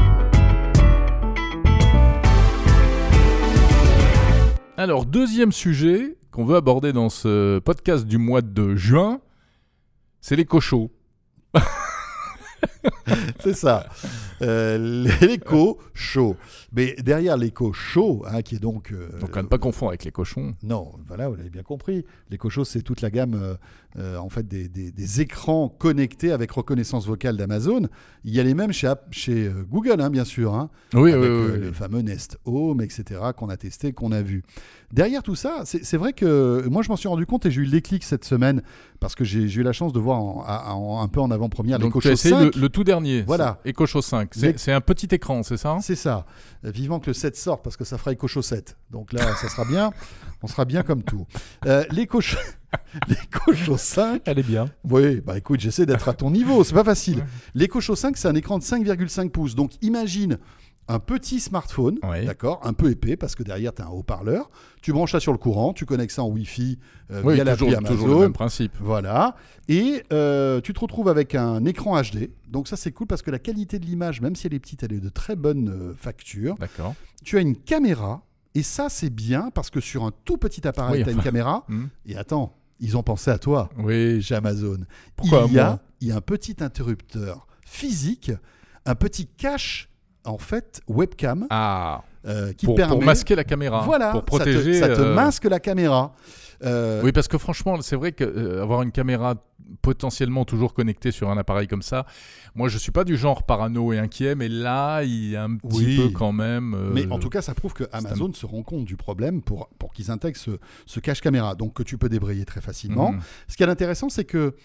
Alors, 4.77 5.05
deuxième 5.05 5.51
sujet 5.51 6.17
qu'on 6.31 6.45
veut 6.45 6.57
aborder 6.57 6.91
dans 6.93 7.09
ce 7.09 7.59
podcast 7.59 8.05
du 8.05 8.17
mois 8.17 8.41
de 8.41 8.75
juin, 8.75 9.21
c'est 10.21 10.35
les 10.35 10.45
cochons. 10.45 10.89
C'est 13.39 13.53
ça. 13.55 13.85
Euh, 14.41 15.07
l'écho 15.21 15.79
chaud. 15.93 16.35
Mais 16.73 16.95
derrière 17.03 17.37
l'écho 17.37 17.71
chaud, 17.73 18.23
hein, 18.27 18.41
qui 18.41 18.55
est 18.55 18.59
donc. 18.59 18.91
euh, 18.91 19.19
Donc 19.19 19.35
à 19.37 19.41
ne 19.43 19.47
pas 19.47 19.57
confondre 19.57 19.91
avec 19.91 20.03
les 20.03 20.11
cochons. 20.11 20.55
Non, 20.63 20.91
voilà, 21.07 21.29
vous 21.29 21.35
l'avez 21.35 21.49
bien 21.49 21.63
compris. 21.63 22.05
L'écho 22.29 22.49
chaud, 22.49 22.65
c'est 22.65 22.81
toute 22.81 23.01
la 23.01 23.09
gamme 23.09 23.57
euh, 23.97 24.17
en 24.17 24.29
fait 24.29 24.47
des, 24.47 24.67
des- 24.67 24.91
des 24.91 25.21
écrans 25.21 25.69
connectés 25.69 26.31
avec 26.31 26.51
reconnaissance 26.51 27.05
vocale 27.05 27.37
d'Amazon. 27.37 27.87
Il 28.23 28.33
y 28.33 28.39
a 28.39 28.43
les 28.43 28.53
mêmes 28.53 28.71
chez, 28.73 28.91
chez 29.11 29.47
euh, 29.47 29.63
Google, 29.69 30.01
hein, 30.01 30.09
bien 30.09 30.25
sûr. 30.25 30.53
hein, 30.53 30.69
Oui, 30.93 31.11
avec 31.11 31.23
oui, 31.23 31.35
euh, 31.35 31.51
oui, 31.53 31.59
le 31.65 31.71
fameux 31.71 32.01
Nest 32.01 32.37
Home, 32.45 32.81
etc., 32.81 33.21
qu'on 33.37 33.49
a 33.49 33.57
testé, 33.57 33.93
qu'on 33.93 34.11
a 34.11 34.21
vu. 34.21 34.43
Derrière 34.91 35.23
tout 35.23 35.35
ça, 35.35 35.63
c'est 35.65 35.97
vrai 35.97 36.13
que 36.13 36.67
moi, 36.69 36.81
je 36.81 36.89
m'en 36.89 36.95
suis 36.95 37.07
rendu 37.09 37.25
compte 37.25 37.45
et 37.45 37.51
j'ai 37.51 37.61
eu 37.61 37.65
le 37.65 37.71
déclic 37.71 38.03
cette 38.03 38.23
semaine 38.23 38.61
parce 38.99 39.13
que 39.15 39.23
j'ai 39.23 39.41
eu 39.43 39.63
la 39.63 39.73
chance 39.73 39.91
de 39.93 39.99
voir 39.99 40.21
en- 40.21 40.45
en- 40.47 40.71
en- 40.97 41.01
un 41.01 41.07
peu 41.07 41.19
en 41.19 41.31
avant-première 41.31 41.79
essayé 42.13 42.33
5. 42.35 42.55
le, 42.55 42.61
le 42.61 42.69
tout 42.69 42.83
dernier, 42.83 43.23
Voilà. 43.23 43.59
c'est 43.63 43.69
Echo 43.71 43.85
Show 43.85 44.01
5. 44.01 44.29
C'est 44.57 44.71
un 44.71 44.81
petit 44.81 45.07
écran, 45.13 45.43
c'est 45.43 45.57
ça? 45.57 45.77
C'est 45.81 45.95
ça. 45.95 46.25
Vivant 46.63 46.99
que 46.99 47.07
le 47.07 47.13
7 47.13 47.35
sorte 47.35 47.63
parce 47.63 47.75
que 47.77 47.83
ça 47.83 47.97
fera 47.97 48.11
chaud 48.27 48.41
7. 48.41 48.77
Donc 48.91 49.11
là, 49.13 49.35
ça 49.35 49.49
sera 49.49 49.65
bien. 49.65 49.91
On 50.41 50.47
sera 50.47 50.65
bien 50.65 50.83
comme 50.83 51.03
tout. 51.03 51.25
Euh, 51.65 51.83
chaud 53.53 53.77
5, 53.77 54.21
Elle 54.25 54.39
est 54.39 54.43
bien. 54.43 54.65
Oui, 54.89 55.21
bah 55.21 55.37
écoute, 55.37 55.59
j'essaie 55.59 55.85
d'être 55.85 56.09
à 56.09 56.13
ton 56.13 56.31
niveau, 56.31 56.63
c'est 56.63 56.73
pas 56.73 56.83
facile. 56.83 57.25
L'Echo 57.53 57.81
Show 57.81 57.95
5, 57.95 58.17
c'est 58.17 58.27
un 58.27 58.35
écran 58.35 58.57
de 58.57 58.63
5,5 58.63 59.29
pouces. 59.29 59.55
Donc 59.55 59.71
imagine 59.81 60.39
un 60.87 60.99
petit 60.99 61.39
smartphone, 61.39 61.97
d'accord, 62.25 62.59
un 62.63 62.73
peu 62.73 62.91
épais 62.91 63.15
parce 63.15 63.33
que 63.35 63.41
derrière 63.43 63.73
tu 63.73 63.81
as 63.81 63.85
un 63.85 63.89
haut-parleur. 63.89 64.49
Tu 64.81 64.93
branches 64.93 65.13
ça 65.13 65.19
sur 65.19 65.31
le 65.31 65.39
courant, 65.39 65.73
tu 65.73 65.85
connectes 65.85 66.13
ça 66.13 66.23
en 66.23 66.29
Wi-Fi 66.29 66.77
euh, 67.11 67.21
Oui, 67.23 67.33
via 67.33 67.43
l'appli 67.43 67.65
toujours, 67.65 67.83
toujours 67.83 68.07
le 68.07 68.13
Amazon. 68.13 68.19
même 68.21 68.33
principe. 68.33 68.73
Voilà. 68.79 69.35
Et 69.67 70.03
euh, 70.13 70.61
tu 70.61 70.73
te 70.73 70.79
retrouves 70.79 71.09
avec 71.09 71.33
un 71.33 71.65
écran 71.65 71.99
HD. 71.99 72.29
Donc 72.47 72.67
ça 72.67 72.75
c'est 72.77 72.91
cool 72.91 73.07
parce 73.07 73.23
que 73.23 73.31
la 73.31 73.39
qualité 73.39 73.79
de 73.79 73.85
l'image, 73.85 74.21
même 74.21 74.35
si 74.35 74.45
elle 74.45 74.53
est 74.53 74.59
petite, 74.59 74.83
elle 74.83 74.93
est 74.93 74.99
de 74.99 75.09
très 75.09 75.35
bonne 75.35 75.69
euh, 75.69 75.93
facture. 75.95 76.55
D'accord. 76.59 76.93
Tu 77.23 77.37
as 77.37 77.41
une 77.41 77.55
caméra 77.55 78.24
Et 78.55 78.63
ça, 78.63 78.87
c'est 78.89 79.09
bien 79.09 79.51
parce 79.53 79.69
que 79.69 79.81
sur 79.81 80.05
un 80.05 80.11
tout 80.23 80.37
petit 80.37 80.65
appareil, 80.67 80.99
Oui, 80.99 81.03
tu 81.03 81.09
as 81.09 81.11
une 81.11 81.21
caméra. 81.21 81.65
Hmm. 81.67 81.87
Et 82.05 82.15
attends, 82.15 82.53
ils 82.79 82.97
ont 82.97 83.03
pensé 83.03 83.29
à 83.29 83.37
toi 83.37 83.69
Oui, 83.77 84.21
chez 84.21 84.35
Amazon. 84.35 84.79
Pourquoi 85.15 85.45
il, 85.47 85.53
y 85.53 85.59
a, 85.59 85.79
il 86.01 86.07
y 86.07 86.11
a 86.11 86.15
un 86.15 86.21
petit 86.21 86.55
interrupteur 86.61 87.47
physique, 87.65 88.31
un 88.85 88.95
petit 88.95 89.27
cache, 89.27 89.89
en 90.25 90.37
fait, 90.37 90.81
webcam, 90.87 91.47
ah, 91.49 92.03
euh, 92.25 92.53
qui 92.53 92.65
pour, 92.65 92.75
permet. 92.75 92.93
pour 92.95 93.03
masquer 93.03 93.35
la 93.35 93.43
caméra, 93.43 93.81
voilà, 93.83 94.11
pour 94.21 94.37
ça 94.39 94.45
te- 94.45 94.49
protéger. 94.51 94.73
ça 94.79 94.87
te, 94.89 95.01
euh, 95.01 95.13
masque 95.15 95.45
la 95.45 95.59
caméra. 95.59 96.13
Euh, 96.63 97.01
Oui, 97.03 97.11
parce 97.11 97.27
que 97.27 97.37
franchement, 97.37 97.79
c'est 97.81 97.95
vrai 97.97 98.13
qu'avoir 98.13 98.81
une 98.81 98.91
caméra 98.91 99.35
potentiellement 99.81 100.45
toujours 100.45 100.73
connectée 100.73 101.11
sur 101.11 101.29
un 101.29 101.37
appareil 101.37 101.67
comme 101.67 101.81
ça, 101.81 102.05
moi 102.53 102.69
je 102.69 102.77
suis 102.77 102.91
pas 102.91 103.03
du 103.03 103.17
genre 103.17 103.43
parano 103.43 103.91
et 103.93 103.99
inquiet, 103.99 104.35
mais 104.35 104.47
là 104.47 105.01
il 105.03 105.31
y 105.31 105.35
a 105.35 105.43
un 105.43 105.55
petit 105.57 105.77
Oui. 105.85 105.97
peu 105.97 106.09
quand 106.09 106.31
même. 106.31 106.75
Mais 106.93 107.07
en 107.11 107.19
tout 107.19 107.29
cas, 107.29 107.41
ça 107.41 107.53
prouve 107.53 107.73
que 107.73 107.83
Amazon 107.91 108.31
se 108.33 108.45
rend 108.45 108.63
compte 108.63 108.85
du 108.85 108.95
problème 108.95 109.41
pour, 109.41 109.69
pour 109.79 109.91
qu'ils 109.91 110.11
intègrent 110.11 110.37
ce, 110.39 110.51
ce 110.85 110.99
cache 110.99 111.19
caméra, 111.21 111.55
donc 111.55 111.73
que 111.73 111.83
tu 111.83 111.97
peux 111.97 112.09
débrayer 112.09 112.45
très 112.45 112.61
facilement. 112.61 113.11
Mhm. 113.13 113.19
Ce 113.47 113.57
qui 113.57 113.63
est 113.63 113.67
intéressant, 113.69 114.09
c'est 114.09 114.25
que 114.25 114.55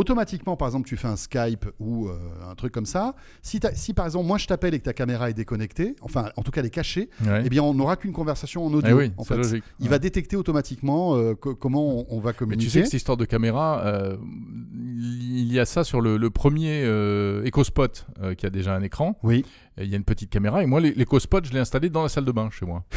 automatiquement, 0.00 0.56
par 0.56 0.68
exemple, 0.68 0.88
tu 0.88 0.96
fais 0.96 1.08
un 1.08 1.16
Skype 1.16 1.66
ou 1.78 2.08
euh, 2.08 2.16
un 2.50 2.54
truc 2.54 2.72
comme 2.72 2.86
ça. 2.86 3.14
Si, 3.42 3.60
si 3.74 3.94
par 3.94 4.06
exemple, 4.06 4.26
moi 4.26 4.38
je 4.38 4.46
t'appelle 4.46 4.74
et 4.74 4.78
que 4.78 4.84
ta 4.84 4.92
caméra 4.92 5.30
est 5.30 5.34
déconnectée, 5.34 5.94
enfin, 6.00 6.30
en 6.36 6.42
tout 6.42 6.50
cas, 6.50 6.60
elle 6.60 6.66
est 6.66 6.70
cachée, 6.70 7.08
Ouais. 7.24 7.42
eh 7.44 7.48
bien, 7.48 7.62
on 7.62 7.74
n'aura 7.74 7.96
qu'une 7.96 8.12
conversation 8.12 8.64
en 8.66 8.70
Eh 8.72 8.76
audio. 8.76 8.96
oui, 8.98 9.12
en 9.16 9.24
fait. 9.24 9.36
logique. 9.36 9.64
Il 9.78 9.84
Ouais. 9.84 9.90
va 9.90 9.98
détecter 9.98 10.36
automatiquement 10.36 11.14
euh, 11.16 11.34
co- 11.34 11.54
comment 11.54 12.00
on, 12.00 12.06
on 12.16 12.20
va 12.20 12.30
Mais 12.30 12.36
communiquer. 12.36 12.64
tu 12.66 12.70
sais 12.70 12.80
que 12.80 12.84
cette 12.86 12.94
histoire 12.94 13.16
de 13.16 13.24
caméra, 13.24 13.82
euh, 13.84 14.16
il 14.74 15.52
y 15.52 15.58
a 15.58 15.64
ça 15.66 15.84
sur 15.84 16.00
le, 16.00 16.16
le 16.16 16.30
premier 16.30 16.82
EcoSpot 17.46 18.06
qui 18.36 18.46
a 18.46 18.50
déjà 18.50 18.74
un 18.74 18.82
écran. 18.82 19.18
Oui. 19.22 19.44
Il 19.78 19.88
y 19.88 19.94
a 19.94 19.96
une 19.96 20.04
petite 20.04 20.30
caméra 20.30 20.62
et 20.62 20.66
moi 20.66 20.80
l'EcoSpot 20.80 21.42
je 21.44 21.52
l'ai 21.52 21.58
installé 21.60 21.88
dans 21.90 22.02
la 22.02 22.08
salle 22.08 22.24
de 22.24 22.32
bain 22.32 22.48
chez 22.50 22.66
moi. 22.66 22.84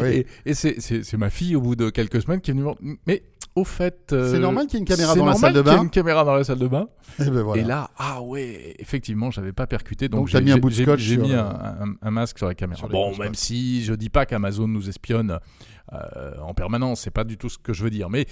Oui. 0.00 0.24
Et, 0.46 0.50
et 0.50 0.54
c'est- 0.54 1.16
ma 1.18 1.28
fille 1.30 1.54
au 1.56 1.60
bout 1.60 1.76
de 1.76 1.90
quelques 1.90 2.22
semaines 2.22 2.40
qui 2.40 2.50
est 2.50 2.54
venue 2.54 2.64
mais 3.06 3.22
au 3.56 3.64
fait... 3.64 4.12
euh, 4.12 4.30
C'est 4.32 4.38
normal 4.38 4.66
qu'il 4.66 4.74
y 4.74 4.76
ait 4.76 4.80
une 4.80 4.84
caméra 4.86 5.14
dans 5.14 5.26
la 5.26 5.32
normal 5.32 5.40
salle 5.40 5.52
de 5.54 5.60
qu'il 5.62 5.70
y 5.70 5.74
ait 5.74 5.76
bain 5.76 5.82
une 5.84 5.90
caméra 5.90 6.24
dans 6.24 6.34
la 6.34 6.44
salle 6.44 6.58
de 6.58 6.68
bain. 6.68 6.88
Eh 7.18 7.24
ben 7.30 7.42
voilà. 7.42 7.62
Et 7.62 7.64
là, 7.64 7.90
ah 7.98 8.22
ouais, 8.22 8.74
effectivement, 8.78 9.30
j'avais 9.30 9.52
pas 9.52 9.66
percuté. 9.66 10.08
Donc, 10.08 10.28
j'ai- 10.28 10.40
mis 10.40 10.52
un 10.52 10.58
bout 10.58 10.70
de 10.70 10.74
scotch 10.74 11.00
J'ai 11.00 11.16
mis 11.16 11.34
un, 11.34 11.46
un- 11.48 11.94
un 12.00 12.10
masque 12.10 12.38
sur 12.38 12.46
la 12.46 12.54
caméra. 12.54 12.78
sur 12.78 12.88
bon, 12.88 13.16
même 13.18 13.34
si 13.34 13.82
je 13.84 13.92
dis 13.94 14.08
pas 14.10 14.24
qu'Amazon 14.26 14.68
nous 14.68 14.88
espionne 14.88 15.38
euh, 15.92 16.32
en 16.40 16.54
permanence, 16.54 17.00
c'est 17.00 17.10
pas 17.10 17.24
du 17.24 17.36
tout 17.36 17.48
ce 17.48 17.58
que 17.58 17.72
je 17.72 17.82
veux 17.82 17.90
dire. 17.90 18.08
Mais 18.10 18.26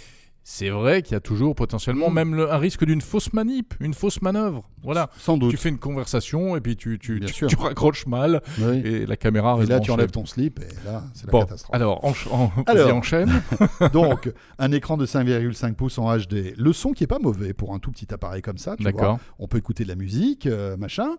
c'est 0.50 0.70
vrai 0.70 1.02
qu'il 1.02 1.12
y 1.12 1.16
a 1.16 1.20
toujours 1.20 1.54
potentiellement 1.54 2.08
Mm. 2.08 2.14
même 2.14 2.34
le- 2.34 2.50
un 2.50 2.56
risque 2.56 2.82
d'une 2.86 3.02
fausse 3.02 3.34
manip, 3.34 3.74
une 3.80 3.92
fausse 3.92 4.22
manœuvre. 4.22 4.64
Voilà. 4.82 5.10
Sans 5.18 5.36
doute. 5.36 5.50
Tu 5.50 5.58
fais 5.58 5.68
une 5.68 5.78
conversation 5.78 6.56
et 6.56 6.62
puis 6.62 6.74
tu, 6.74 6.98
tu, 6.98 7.20
tu, 7.20 7.44
raccroches 7.56 8.06
mal 8.06 8.40
Oui. 8.58 8.78
et 8.82 9.04
la 9.06 9.16
caméra 9.18 9.54
Et 9.56 9.58
reste 9.58 9.70
là, 9.70 9.80
tu 9.80 9.90
enlèves 9.90 10.10
ton 10.10 10.24
slip 10.24 10.60
et 10.60 10.86
là, 10.86 11.02
c'est 11.12 11.26
la 11.26 11.32
Bon, 11.32 11.40
catastrophe. 11.40 11.74
alors, 11.74 12.00
encha- 12.02 12.30
en, 12.32 12.50
Alors. 12.66 12.94
enchaîne. 12.96 13.42
Donc, 13.92 14.32
un 14.58 14.72
écran 14.72 14.96
de 14.96 15.04
5,5 15.04 15.74
pouces 15.74 15.98
en 15.98 16.16
HD. 16.16 16.54
Le 16.56 16.72
son 16.72 16.92
qui 16.92 17.04
est 17.04 17.08
pas 17.08 17.18
mauvais 17.18 17.52
pour 17.52 17.74
un 17.74 17.78
tout 17.78 17.90
petit 17.90 18.06
appareil 18.14 18.40
comme 18.40 18.56
ça. 18.58 18.74
D'accord. 18.80 19.18
On 19.38 19.48
peut 19.48 19.58
écouter 19.58 19.84
de 19.84 19.88
la 19.90 19.96
musique, 19.96 20.46
euh, 20.46 20.78
machin. 20.78 21.16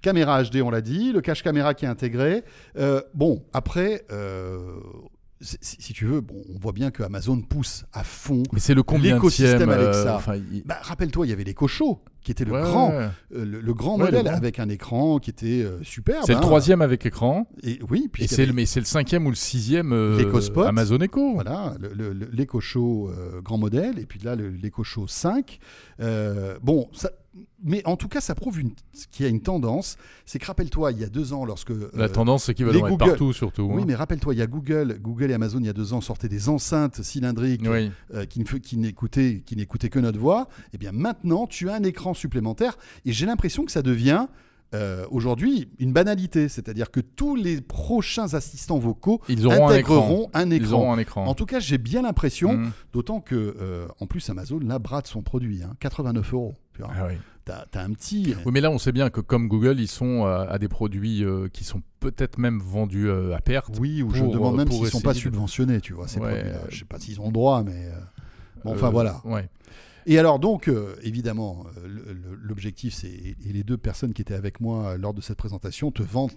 Caméra 0.00 0.42
HD, 0.42 0.60
on 0.60 0.70
l'a 0.70 0.80
dit. 0.80 1.12
Le 1.12 1.20
cache 1.20 1.44
caméra 1.44 1.74
qui 1.74 1.84
est 1.84 1.88
intégré. 1.88 2.42
Euh, 2.78 3.00
bon, 3.14 3.44
après, 3.52 4.04
euh, 4.10 4.58
si, 5.42 5.92
tu 5.92 6.06
veux, 6.06 6.20
bon, 6.20 6.42
on 6.54 6.58
voit 6.58 6.72
bien 6.72 6.90
que 6.90 7.02
Amazon 7.02 7.40
pousse 7.40 7.84
à 7.92 8.04
fond. 8.04 8.42
Mais 8.52 8.60
c'est 8.60 8.74
le 8.74 8.82
combien 8.82 9.14
L'écosystème 9.14 9.68
Alexa. 9.70 10.16
enfin, 10.16 10.36
il- 10.36 10.62
Bah, 10.64 10.78
Rappelle-toi, 10.82 11.26
il 11.26 11.30
y 11.30 11.32
avait 11.32 11.44
les 11.44 11.54
Cochos, 11.54 12.00
qui 12.22 12.30
était 12.30 12.44
le 12.44 12.52
Ouais, 12.52 12.62
grand, 12.62 12.90
ouais. 12.90 13.08
euh, 13.34 13.44
le, 13.44 13.60
le 13.60 13.74
grand 13.74 13.92
Ouais, 13.98 13.98
le 13.98 14.04
modèle 14.12 14.24
grand. 14.24 14.34
avec 14.36 14.58
un 14.58 14.68
écran 14.68 15.18
qui 15.18 15.30
était 15.30 15.62
euh, 15.64 15.82
superbe. 15.82 16.22
C'est 16.26 16.32
le 16.32 16.38
hein. 16.38 16.40
troisième 16.42 16.80
avec 16.82 17.04
écran. 17.04 17.48
Et 17.62 17.80
oui, 17.90 18.08
puis 18.12 18.28
c'est 18.28 18.46
le, 18.46 18.52
mais 18.52 18.64
c'est 18.66 18.80
le 18.80 18.86
cinquième 18.86 19.26
ou 19.26 19.30
le 19.30 19.36
sixième 19.36 19.92
euh. 19.92 20.22
Amazon 20.66 20.98
Echo. 21.00 21.34
Voilà, 21.34 21.74
le- 21.80 21.92
le- 21.94 22.12
le- 22.12 22.28
l'Eco 22.32 22.60
Show 22.60 23.08
euh, 23.10 23.40
grand 23.40 23.58
modèle, 23.58 23.98
et 23.98 24.06
puis 24.06 24.20
là, 24.20 24.36
le- 24.36 24.50
l'Eco 24.50 24.84
Show 24.84 25.06
5. 25.08 25.58
Euh, 26.00 26.56
bon, 26.62 26.88
ça, 26.92 27.10
mais 27.64 27.80
en 27.86 27.96
tout 27.96 28.08
cas, 28.08 28.20
ça 28.20 28.34
prouve 28.34 28.60
qu'il 29.10 29.24
y 29.24 29.26
a 29.26 29.30
une 29.30 29.40
tendance. 29.40 29.96
C'est 30.26 30.38
que 30.38 30.46
rappelle-toi, 30.46 30.92
il 30.92 30.98
y 31.00 31.04
a 31.04 31.08
deux 31.08 31.32
ans, 31.32 31.44
lorsque. 31.44 31.70
euh, 31.70 31.90
La 31.94 32.08
tendance, 32.08 32.44
c'est 32.44 32.54
qu'ils 32.54 32.66
veulent 32.66 32.74
les 32.74 32.80
en 32.82 32.84
mettre 32.86 32.98
Google- 32.98 33.10
partout, 33.12 33.32
surtout. 33.32 33.62
oui, 33.62 33.82
hein. 33.82 33.84
mais 33.86 33.94
rappelle-toi, 33.94 34.34
il 34.34 34.38
y 34.38 34.42
a 34.42 34.46
Google, 34.46 34.98
Google 35.00 35.30
et 35.30 35.34
Amazon, 35.34 35.58
il 35.60 35.66
y 35.66 35.68
a 35.70 35.72
deux 35.72 35.92
ans, 35.94 36.00
sortaient 36.00 36.28
des 36.28 36.48
enceintes 36.48 37.02
cylindriques 37.02 37.62
Oui. 37.64 37.90
euh, 38.14 38.26
qui, 38.26 38.76
n'écoutaient 38.76 39.42
qui 39.46 39.56
n'écoutaient 39.56 39.88
que 39.90 39.98
notre 40.00 40.18
voix. 40.18 40.48
Et 40.74 40.78
bien 40.78 40.92
maintenant, 40.92 41.46
tu 41.46 41.70
as 41.70 41.74
un 41.74 41.82
écran 41.84 42.11
supplémentaire, 42.14 42.76
et 43.04 43.12
j'ai 43.12 43.26
l'impression 43.26 43.64
que 43.64 43.72
ça 43.72 43.82
devient. 43.82 44.26
euh, 44.74 45.04
Aujourd'hui, 45.10 45.68
une 45.78 45.92
banalité, 45.92 46.48
c'est-à-dire 46.48 46.90
que 46.90 47.00
tous 47.00 47.36
les 47.36 47.60
prochains 47.60 48.32
assistants 48.32 48.78
vocaux 48.78 49.20
Ils 49.28 49.46
auront 49.46 49.68
un 49.68 49.74
écran. 49.76 49.96
intégreront 49.96 50.30
un 50.32 50.50
écran. 50.50 50.66
Ils 50.68 50.72
auront 50.74 50.92
un 50.94 50.98
écran. 50.98 51.26
En 51.26 51.34
tout 51.34 51.44
cas, 51.44 51.60
j'ai 51.60 51.76
bien 51.76 52.00
l'impression, 52.02 52.54
Mhm. 52.54 52.70
d'autant 52.94 53.20
que, 53.20 53.34
euh, 53.60 53.86
en 54.00 54.06
plus, 54.06 54.30
Amazon, 54.30 54.60
là, 54.60 54.78
brade 54.78 55.06
son 55.06 55.20
produit, 55.22 55.62
hein, 55.62 55.74
89 55.80 56.32
euros. 56.32 56.54
Tu 56.74 56.80
vois. 56.80 56.90
Ah 56.96 57.06
oui. 57.08 57.14
T'as, 57.44 57.66
t'as 57.70 57.82
un 57.82 57.90
petit. 57.92 58.34
Oui, 58.46 58.52
mais 58.54 58.60
là, 58.62 58.70
on 58.70 58.78
sait 58.78 58.92
bien 58.92 59.10
que 59.10 59.20
comme 59.20 59.48
Google, 59.48 59.78
ils 59.80 59.88
sont 59.88 60.24
euh, 60.24 60.46
à 60.48 60.58
des 60.58 60.68
produits 60.68 61.22
euh, 61.24 61.48
qui 61.52 61.64
sont 61.64 61.82
peut-être 62.00 62.38
même 62.38 62.60
vendus 62.60 63.08
euh, 63.10 63.34
à 63.36 63.40
perte. 63.40 63.76
Oui, 63.80 64.00
ou 64.02 64.14
je 64.14 64.22
me 64.22 64.30
demande 64.32 64.54
euh, 64.54 64.58
même 64.58 64.70
s'ils 64.70 64.86
sont 64.86 65.00
pas 65.00 65.12
de- 65.12 65.18
subventionnés, 65.18 65.80
tu 65.82 65.92
vois, 65.92 66.06
ces 66.08 66.18
Ouais. 66.20 66.30
produits-là. 66.34 66.60
Je 66.70 66.78
sais 66.78 66.84
pas 66.86 66.98
s'ils 67.00 67.20
ont 67.20 67.26
le 67.26 67.32
droit, 67.32 67.62
mais. 67.62 67.72
euh, 67.74 68.00
Bon, 68.64 68.72
enfin 68.74 68.86
Euh, 68.86 68.90
voilà. 68.90 69.20
Ouais. 69.24 69.50
Et 70.06 70.18
alors 70.18 70.38
donc, 70.38 70.68
euh, 70.68 70.94
évidemment, 71.02 71.64
euh, 71.84 72.14
l'objectif, 72.42 72.94
c'est, 72.94 73.08
et 73.08 73.36
les 73.52 73.62
deux 73.62 73.76
personnes 73.76 74.12
qui 74.12 74.22
étaient 74.22 74.34
avec 74.34 74.60
moi 74.60 74.96
lors 74.96 75.14
de 75.14 75.20
cette 75.20 75.36
présentation 75.38 75.90
te 75.90 76.02
vantent 76.02 76.34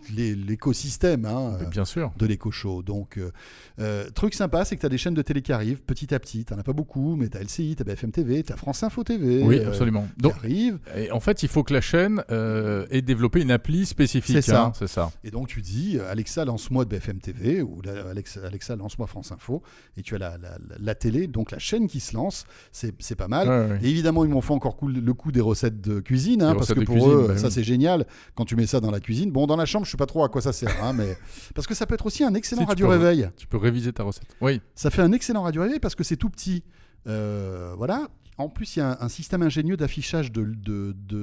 l'écosystème 0.49 1.25
hein, 1.25 1.57
Bien 1.71 1.85
sûr. 1.85 2.11
de 2.17 2.25
l'éco 2.25 2.51
show. 2.51 2.81
Donc, 2.83 3.17
euh, 3.17 3.31
euh, 3.79 4.09
truc 4.11 4.33
sympa, 4.33 4.65
c'est 4.65 4.75
que 4.75 4.81
tu 4.81 4.85
as 4.85 4.89
des 4.89 4.97
chaînes 4.97 5.13
de 5.13 5.21
télé 5.21 5.41
qui 5.41 5.51
arrivent 5.51 5.81
petit 5.81 6.13
à 6.13 6.19
petit. 6.19 6.45
Tu 6.45 6.53
as 6.53 6.57
pas 6.63 6.73
beaucoup, 6.73 7.15
mais 7.15 7.29
tu 7.29 7.37
as 7.37 7.41
LCI, 7.41 7.75
tu 7.75 7.81
as 7.81 7.85
BFM 7.85 8.11
TV, 8.11 8.43
tu 8.43 8.53
as 8.53 8.57
France 8.57 8.83
Info 8.83 9.03
TV. 9.03 9.41
Oui, 9.43 9.59
euh, 9.59 9.67
absolument. 9.69 10.07
qui 10.15 10.21
Donc, 10.21 10.35
arrivent. 10.35 10.79
et 10.95 11.11
en 11.11 11.19
fait, 11.19 11.43
il 11.43 11.49
faut 11.49 11.63
que 11.63 11.73
la 11.73 11.81
chaîne 11.81 12.23
ait 12.29 13.01
développé 13.01 13.41
une 13.41 13.51
appli 13.51 13.85
spécifique. 13.85 14.35
C'est 14.35 14.41
ça. 14.51 14.65
hein, 14.65 14.71
c'est 14.77 14.87
ça. 14.87 15.11
Et 15.23 15.31
donc 15.31 15.47
tu 15.47 15.61
dis, 15.61 15.99
Alexa, 15.99 16.45
lance-moi 16.45 16.85
de 16.85 16.89
BFM 16.89 17.19
TV, 17.19 17.61
ou 17.61 17.81
Alexa, 18.09 18.41
Alexa 18.45 18.75
lance-moi 18.75 19.07
France 19.07 19.31
Info, 19.31 19.61
et 19.97 20.01
tu 20.01 20.15
as 20.15 20.19
la, 20.19 20.37
la- 20.37 20.57
la- 20.69 20.75
la 20.79 20.95
télé, 20.95 21.27
donc 21.27 21.51
la 21.51 21.59
chaîne 21.59 21.87
qui 21.87 21.99
se 21.99 22.15
lance, 22.15 22.45
c'est 22.71 22.93
c'est 22.99 23.15
pas 23.15 23.27
mal. 23.27 23.47
Ouais, 23.47 23.54
ouais. 23.67 23.79
Et 23.83 23.89
évidemment, 23.89 24.23
ils 24.25 24.29
m'ont 24.31 24.41
fait 24.41 24.53
encore 24.53 24.77
le 24.85 25.13
coup 25.13 25.31
des 25.31 25.41
recettes 25.41 25.81
de 25.81 25.99
cuisine, 25.99 26.41
hein, 26.41 26.55
parce 26.55 26.73
que 26.73 26.79
pour 26.81 26.95
cuisine, 26.95 27.11
eux, 27.11 27.27
bah 27.29 27.37
ça 27.37 27.47
oui. 27.47 27.53
c'est 27.53 27.63
génial 27.63 28.05
quand 28.35 28.45
tu 28.45 28.55
mets 28.55 28.65
ça 28.67 28.79
dans 28.79 28.91
la 28.91 28.99
cuisine. 28.99 29.31
Bon, 29.31 29.47
dans 29.47 29.55
la 29.57 29.65
chambre, 29.65 29.85
je 29.85 29.91
sais 29.91 29.97
pas 29.97 30.05
trop 30.05 30.23
à 30.23 30.29
quoi 30.29 30.41
ça 30.41 30.53
sert, 30.53 30.71
hein, 30.83 30.93
mais 30.93 31.17
parce 31.55 31.67
que 31.67 31.73
ça 31.73 31.85
peut 31.85 31.95
être 31.95 32.05
aussi 32.05 32.23
un 32.23 32.33
excellent 32.33 32.61
Si, 32.61 32.65
tu 32.65 32.69
radio 32.69 32.85
peux- 32.87 32.91
réveil. 32.93 33.29
Tu 33.37 33.47
peux 33.47 33.57
réviser 33.57 33.91
ta 33.93 34.03
recette. 34.03 34.35
Oui. 34.41 34.61
Ça 34.75 34.89
fait 34.89 35.01
un 35.01 35.11
excellent 35.11 35.43
radio 35.43 35.61
réveil 35.61 35.79
parce 35.79 35.95
que 35.95 36.03
c'est 36.03 36.17
tout 36.17 36.29
petit. 36.29 36.63
Euh, 37.07 37.73
voilà. 37.77 38.07
En 38.37 38.49
plus, 38.49 38.75
il 38.75 38.79
y 38.79 38.81
a 38.81 38.91
un, 38.91 38.97
un 39.05 39.07
système 39.09 39.41
ingénieux 39.43 39.77
d'affichage 39.77 40.31
de 40.31 40.43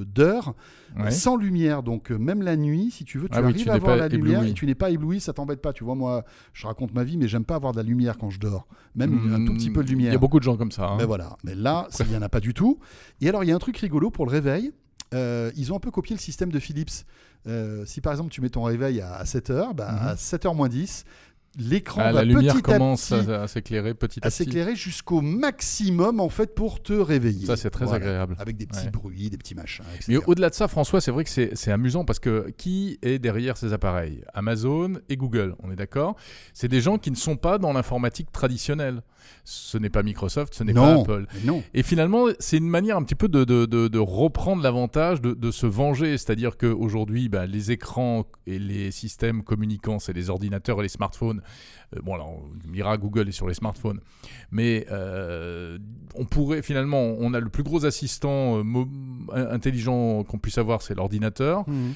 d'heures 0.05 0.55
Ouais. 0.99 1.11
sans 1.11 1.37
lumière. 1.37 1.83
Donc, 1.83 2.11
euh, 2.13 2.19
même 2.19 2.43
la 2.43 2.55
nuit, 2.57 2.91
si 2.91 3.05
tu 3.05 3.19
veux, 3.19 3.29
tu 3.29 3.35
Ah 3.35 3.41
oui, 3.41 3.47
arrives 3.53 3.63
tu 3.63 3.71
à 3.71 3.79
pas 3.81 3.97
la 3.97 4.09
lumière 4.09 4.45
et 4.45 4.53
tu 4.53 4.67
n'es 4.67 4.75
pas 4.75 4.91
ébloui, 4.91 5.21
ça 5.21 5.33
t'embête 5.33 5.63
pas. 5.63 5.73
Tu 5.73 5.85
vois, 5.85 5.95
moi, 5.95 6.25
je 6.53 6.67
raconte 6.67 6.93
ma 6.95 7.03
vie, 7.05 7.17
mais 7.17 7.29
j'aime 7.29 7.45
pas 7.45 7.55
avoir 7.55 7.73
de 7.73 7.79
la 7.79 7.83
lumière 7.83 8.19
quand 8.19 8.29
je 8.31 8.39
dors. 8.39 8.67
Même 8.95 9.33
un 9.35 9.45
tout 9.47 9.55
petit 9.55 9.71
peu 9.71 9.83
de 9.83 9.89
Il 9.89 9.93
lumière. 9.93 10.13
y 10.13 10.17
a 10.17 10.19
beaucoup 10.19 10.39
de 10.39 10.45
gens 10.45 10.57
comme 10.57 10.71
ça. 10.73 10.87
hein. 10.89 10.97
Mais 10.99 11.05
voilà. 11.07 11.37
Mais 11.45 11.55
là, 11.55 11.89
il 12.01 12.07
n'y 12.09 12.17
en 12.17 12.23
a 12.23 12.29
pas 12.29 12.41
du 12.41 12.53
tout. 12.53 12.79
Et 13.23 13.29
alors, 13.29 13.43
il 13.43 13.49
y 13.49 13.53
a 13.53 13.55
un 13.57 13.59
truc 13.59 13.77
rigolo 13.79 14.11
pour 14.11 14.27
le 14.27 14.31
réveil. 14.33 14.73
Euh, 15.15 15.51
ils 15.57 15.73
ont 15.73 15.77
un 15.77 15.81
peu 15.81 15.91
copié 15.91 16.15
le 16.17 16.21
système 16.21 16.51
de 16.51 16.59
Philips. 16.59 17.05
Euh, 17.47 17.85
si 17.87 18.01
par 18.01 18.13
exemple 18.13 18.31
tu 18.31 18.41
mets 18.41 18.49
ton 18.51 18.63
réveil 18.63 19.01
à, 19.01 19.25
7h, 19.25 19.75
bah, 19.75 19.91
Mhm. 19.93 20.09
à 20.09 20.15
7h 20.17 20.55
moins 20.55 20.69
10, 20.69 21.05
l'écran 21.59 22.01
Ah, 22.05 22.13
va 22.13 22.21
la 22.21 22.25
lumière 22.25 22.55
petit 22.55 22.63
commence 22.63 23.13
à 23.13 23.19
petit 23.19 23.31
à, 23.31 23.43
à 23.43 23.49
s'éclairer 23.49 23.95
petit 23.95 24.21
à 24.23 24.27
à 24.27 24.31
petit. 24.31 24.37
s'éclairer 24.45 24.75
jusqu'au 24.77 25.21
maximum 25.21 26.21
en 26.21 26.29
fait 26.29 26.55
pour 26.55 26.83
te 26.83 26.93
réveiller. 26.93 27.47
Ça, 27.47 27.57
c'est 27.57 27.71
très 27.71 27.85
Voilà. 27.85 28.05
agréable. 28.05 28.37
Avec 28.39 28.57
des 28.57 28.67
petits 28.67 28.85
Ouais. 28.87 28.91
bruits, 28.91 29.31
des 29.31 29.37
petits 29.37 29.55
machins, 29.55 29.85
etc. 29.95 30.13
Mais 30.19 30.25
au-delà 30.27 30.49
de 30.51 30.55
ça, 30.55 30.69
François, 30.69 31.01
c'est 31.01 31.11
vrai 31.11 31.25
que 31.25 31.31
c'est 31.31 31.71
amusant 31.73 32.05
parce 32.05 32.19
que 32.19 32.51
qui 32.57 32.99
est 33.03 33.19
derrière 33.19 33.57
ces 33.57 33.73
appareils? 33.73 34.23
Amazon 34.35 34.95
et 35.09 35.17
Google, 35.17 35.55
on 35.63 35.71
est 35.71 35.77
d'accord? 35.77 36.17
C'est 36.55 36.69
des 36.69 36.81
gens 36.81 36.99
qui 36.99 37.11
ne 37.11 37.17
sont 37.17 37.37
pas 37.37 37.59
dans 37.59 37.73
l'informatique 37.73 38.33
traditionnelle. 38.33 39.03
Ce 39.45 39.79
n'est 39.79 39.91
pas 39.91 40.03
Microsoft, 40.03 40.55
ce 40.55 40.65
n'est 40.65 40.73
pas 40.75 41.01
Apple. 41.01 41.27
non. 41.45 41.63
Et 41.75 41.83
finalement, 41.83 42.27
c'est 42.41 42.57
une 42.59 42.69
manière 42.69 42.97
un 42.97 43.03
petit 43.03 43.15
peu 43.15 43.29
de, 43.29 43.45
de- 43.45 43.67
de- 43.67 43.89
de 43.89 43.99
reprendre 43.99 44.63
l'avantage, 44.63 45.21
de, 45.21 45.33
de 45.33 45.51
se 45.51 45.67
venger. 45.67 46.19
C'est-à-dire 46.19 46.57
qu'aujourd'hui, 46.57 47.29
bah, 47.29 47.47
les 47.47 47.71
écrans 47.71 48.25
et 48.47 48.59
les 48.59 48.91
systèmes 48.91 49.43
communicants, 49.45 49.99
c'est 49.99 50.13
les 50.13 50.29
ordinateurs 50.31 50.81
et 50.81 50.83
les 50.83 50.89
smartphones. 50.89 51.41
Euh, 51.97 52.01
bon, 52.03 52.15
alors, 52.15 52.29
on 52.31 52.71
dira 52.73 52.97
Google 52.97 53.29
est 53.29 53.33
sur 53.33 53.49
les 53.49 53.55
smartphones. 53.55 54.01
Mais 54.51 54.87
euh, 54.91 55.79
on 56.15 56.25
pourrait, 56.25 56.63
finalement, 56.63 57.01
on 57.19 57.35
a 57.35 57.41
le 57.41 57.49
plus 57.49 57.63
gros 57.63 57.85
assistant 57.85 58.59
euh, 58.59 58.85
intelligent 59.53 60.25
qu'on 60.25 60.39
puisse 60.39 60.59
avoir, 60.59 60.83
c'est 60.83 60.95
l'ordinateur. 60.95 61.65
Mhm. 61.69 61.95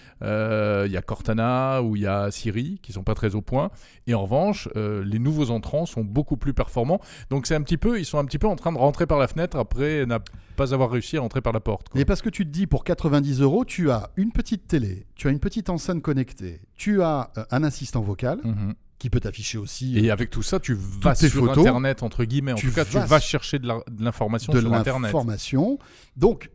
Il 0.86 0.92
y 0.92 0.96
a 0.96 1.02
Cortana 1.02 1.82
ou 1.82 1.96
il 1.96 2.02
y 2.02 2.06
a 2.06 2.30
Siri 2.30 2.78
qui 2.82 2.92
sont 2.92 3.02
pas 3.04 3.14
très 3.14 3.34
au 3.34 3.42
point. 3.42 3.70
Et 4.06 4.14
en 4.14 4.22
revanche, 4.22 4.68
les 4.74 5.18
nouveaux 5.18 5.50
entrants 5.50 5.86
sont 5.86 6.04
beaucoup 6.04 6.36
plus 6.36 6.54
performants. 6.54 7.00
Donc 7.30 7.46
c'est 7.46 7.54
un 7.54 7.62
petit 7.62 7.76
peu, 7.76 7.98
ils 7.98 8.04
sont 8.04 8.18
un 8.18 8.24
petit 8.24 8.38
peu 8.38 8.46
en 8.46 8.56
train 8.56 8.72
de 8.72 8.78
rentrer 8.78 9.06
par 9.06 9.18
la 9.18 9.28
fenêtre 9.28 9.56
après 9.56 10.06
ne 10.06 10.18
pas 10.56 10.72
avoir 10.74 10.90
réussi 10.90 11.16
à 11.16 11.20
rentrer 11.20 11.40
par 11.40 11.52
la 11.52 11.60
porte. 11.60 11.88
quoi. 11.88 11.98
Mais 11.98 12.04
parce 12.04 12.22
que 12.22 12.30
tu 12.30 12.44
te 12.46 12.50
dis, 12.50 12.66
pour 12.66 12.84
90 12.84 13.40
euros, 13.40 13.64
tu 13.64 13.90
as 13.90 14.10
une 14.16 14.32
petite 14.32 14.66
télé, 14.66 15.06
tu 15.14 15.28
as 15.28 15.30
une 15.30 15.40
petite 15.40 15.68
enceinte 15.70 16.02
connectée, 16.02 16.60
tu 16.74 17.02
as 17.02 17.30
un 17.50 17.62
assistant 17.64 18.00
vocal, 18.00 18.38
Mhm. 18.44 18.74
Qui 18.98 19.10
peut 19.10 19.20
t'afficher 19.20 19.58
aussi 19.58 19.98
Et 19.98 20.10
avec 20.10 20.30
tout 20.30 20.42
ça, 20.42 20.60
tu 20.60 20.74
vas 20.74 21.14
tes 21.14 21.28
sur 21.28 21.40
photos, 21.40 21.58
Internet, 21.58 22.02
entre 22.02 22.24
guillemets. 22.24 22.52
En 22.52 22.56
tu 22.56 22.68
tout 22.68 22.74
cas, 22.74 22.84
tu 22.84 22.98
vas 22.98 23.20
chercher 23.20 23.58
de 23.58 23.68
l'information 24.00 24.52
sur 24.52 24.72
Internet. 24.72 25.02
l'information. 25.02 25.78
Donc 26.16 26.50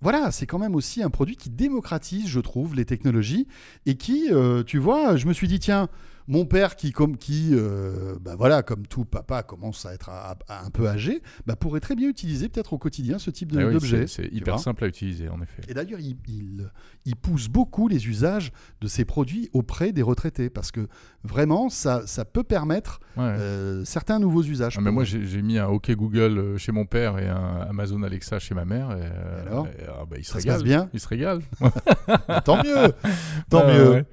voilà, 0.00 0.30
c'est 0.30 0.46
quand 0.46 0.58
même 0.58 0.74
aussi 0.74 1.02
un 1.02 1.10
produit 1.10 1.36
qui 1.36 1.50
démocratise, 1.50 2.28
je 2.28 2.40
trouve, 2.40 2.74
les 2.74 2.84
technologies 2.84 3.48
et 3.86 3.96
qui, 3.96 4.28
euh, 4.30 4.62
tu 4.62 4.78
vois, 4.78 5.16
je 5.16 5.26
me 5.26 5.32
suis 5.32 5.48
dit 5.48 5.58
tiens. 5.58 5.88
Mon 6.26 6.46
père, 6.46 6.76
qui, 6.76 6.90
comme, 6.90 7.16
qui 7.18 7.50
euh, 7.52 8.16
bah 8.20 8.34
voilà, 8.36 8.62
comme 8.62 8.86
tout 8.86 9.04
papa, 9.04 9.42
commence 9.42 9.84
à 9.84 9.92
être 9.92 10.08
à- 10.08 10.36
à 10.48 10.64
un 10.64 10.70
peu 10.70 10.88
âgé, 10.88 11.20
bah 11.46 11.54
pourrait 11.54 11.80
très 11.80 11.94
bien 11.94 12.08
utiliser 12.08 12.48
peut-être 12.48 12.72
au 12.72 12.78
quotidien 12.78 13.18
ce 13.18 13.30
type 13.30 13.52
Ah 13.56 13.66
oui, 13.66 13.72
d'objet. 13.74 14.06
c'est- 14.06 14.28
hyper 14.32 14.58
simple 14.58 14.84
à 14.84 14.86
utiliser, 14.86 15.28
en 15.28 15.40
effet. 15.42 15.62
Et 15.68 15.74
d'ailleurs, 15.74 16.00
il, 16.00 16.16
il- 16.28 16.70
il 17.04 17.16
pousse 17.16 17.48
beaucoup 17.48 17.88
les 17.88 18.08
usages 18.08 18.52
de 18.80 18.86
ces 18.88 19.04
produits 19.04 19.50
auprès 19.52 19.92
des 19.92 20.00
retraités 20.02 20.48
parce 20.48 20.70
que 20.70 20.88
vraiment, 21.24 21.68
ça, 21.68 22.06
ça 22.06 22.24
peut 22.24 22.42
permettre 22.44 23.00
Ouais. 23.16 23.24
euh, 23.24 23.84
certains 23.84 24.18
nouveaux 24.18 24.42
usages. 24.44 24.76
Ah, 24.78 24.80
mais 24.80 24.90
moi, 24.90 25.04
j'ai 25.04 25.42
mis 25.42 25.58
un 25.58 25.66
OK 25.66 25.90
Google 25.90 26.38
euh, 26.38 26.56
chez 26.56 26.72
mon 26.72 26.86
père 26.86 27.18
et 27.18 27.28
un 27.28 27.66
Amazon 27.68 28.02
Alexa 28.02 28.38
chez 28.38 28.54
ma 28.54 28.64
mère. 28.64 28.90
Et, 28.92 29.00
Et 29.02 29.46
alors? 29.48 29.66
et, 29.66 29.70
ah, 29.88 30.04
bah, 30.08 30.16
il 30.18 30.24
se 30.24 30.32
Ça 30.32 30.38
se 30.40 30.44
régale. 30.44 30.54
passe 30.54 30.64
bien? 30.64 30.88
Il 30.94 31.00
se 31.00 31.08
régale. 31.08 31.40
Tant 32.44 32.56
mieux 32.64 32.92
Tant 33.50 33.66
mieux 33.66 33.90
ouais. 33.90 34.06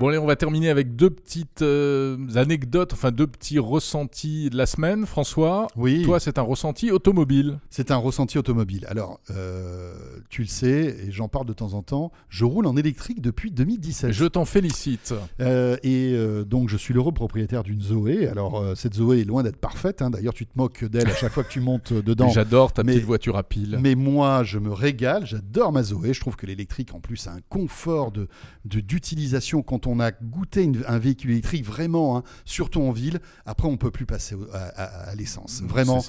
Bon, 0.00 0.06
allez, 0.10 0.18
on 0.18 0.26
va 0.26 0.36
terminer 0.36 0.68
avec 0.70 0.94
deux 0.94 1.10
petites 1.10 1.60
euh, 1.62 2.16
anecdotes, 2.36 2.92
enfin 2.92 3.10
deux 3.10 3.26
petits 3.26 3.58
ressentis 3.58 4.48
de 4.48 4.56
la 4.56 4.64
semaine. 4.66 5.06
François, 5.06 5.66
Oui, 5.74 6.02
toi, 6.04 6.20
c'est 6.20 6.38
un 6.38 6.42
ressenti 6.42 6.92
automobile. 6.92 7.58
c'est 7.68 7.90
un 7.90 7.96
ressenti 7.96 8.38
automobile. 8.38 8.86
Alors, 8.88 9.18
euh, 9.32 9.92
tu 10.30 10.42
le 10.42 10.46
sais, 10.46 10.96
et 11.04 11.10
j'en 11.10 11.26
parle 11.26 11.46
de 11.46 11.52
temps 11.52 11.74
en 11.74 11.82
temps, 11.82 12.12
je 12.28 12.44
roule 12.44 12.66
en 12.68 12.76
électrique 12.76 13.20
depuis 13.20 13.50
2017. 13.50 14.12
Je 14.12 14.24
t'en 14.26 14.44
félicite. 14.44 15.14
Euh, 15.40 15.76
et 15.82 16.16
donc, 16.46 16.68
je 16.68 16.76
suis 16.76 16.94
l'heureux 16.94 17.10
propriétaire 17.10 17.64
d'une 17.64 17.82
Zoé. 17.82 18.28
Alors, 18.28 18.64
cette 18.76 18.94
Zoé 18.94 19.22
est 19.22 19.24
loin 19.24 19.42
d'être 19.42 19.56
parfaite. 19.58 20.00
hein. 20.00 20.10
D'ailleurs, 20.10 20.34
tu 20.34 20.46
te 20.46 20.52
moques 20.54 20.84
d'elle 20.84 21.08
à 21.10 21.14
chaque 21.16 21.32
fois 21.32 21.42
que 21.42 21.50
tu 21.50 21.58
montes 21.60 21.92
dedans. 21.92 22.28
J'adore 22.32 22.72
ta 22.72 22.84
Mais- 22.84 22.92
petite 22.92 23.04
voiture 23.06 23.36
à 23.36 23.42
pile. 23.42 23.80
Mais 23.82 23.96
moi, 23.96 24.44
je 24.44 24.60
me 24.60 24.70
régale, 24.72 25.26
j'adore 25.26 25.72
ma 25.72 25.82
Zoé. 25.82 26.14
Je 26.14 26.20
trouve 26.20 26.36
que 26.36 26.46
l'électrique, 26.46 26.94
en 26.94 27.00
plus, 27.00 27.26
a 27.26 27.32
un 27.32 27.40
confort 27.48 28.12
de 28.12 28.28
de- 28.64 28.78
d'utilisation 28.80 29.62
quand 29.62 29.86
on 29.86 29.87
a 30.00 30.10
goûté 30.12 30.62
une- 30.64 30.84
un 30.86 30.98
véhicule 30.98 31.30
électrique, 31.32 31.64
vraiment, 31.64 32.16
hein, 32.18 32.22
surtout 32.44 32.80
en 32.82 32.90
ville. 32.92 33.20
Après, 33.46 33.66
on 33.68 33.76
peut 33.76 33.90
plus 33.90 34.06
passer 34.06 34.34
au- 34.34 34.48
à, 34.52 34.58
à- 34.58 35.10
à 35.10 35.14
l'essence. 35.14 35.62
Vraiment, 35.62 36.00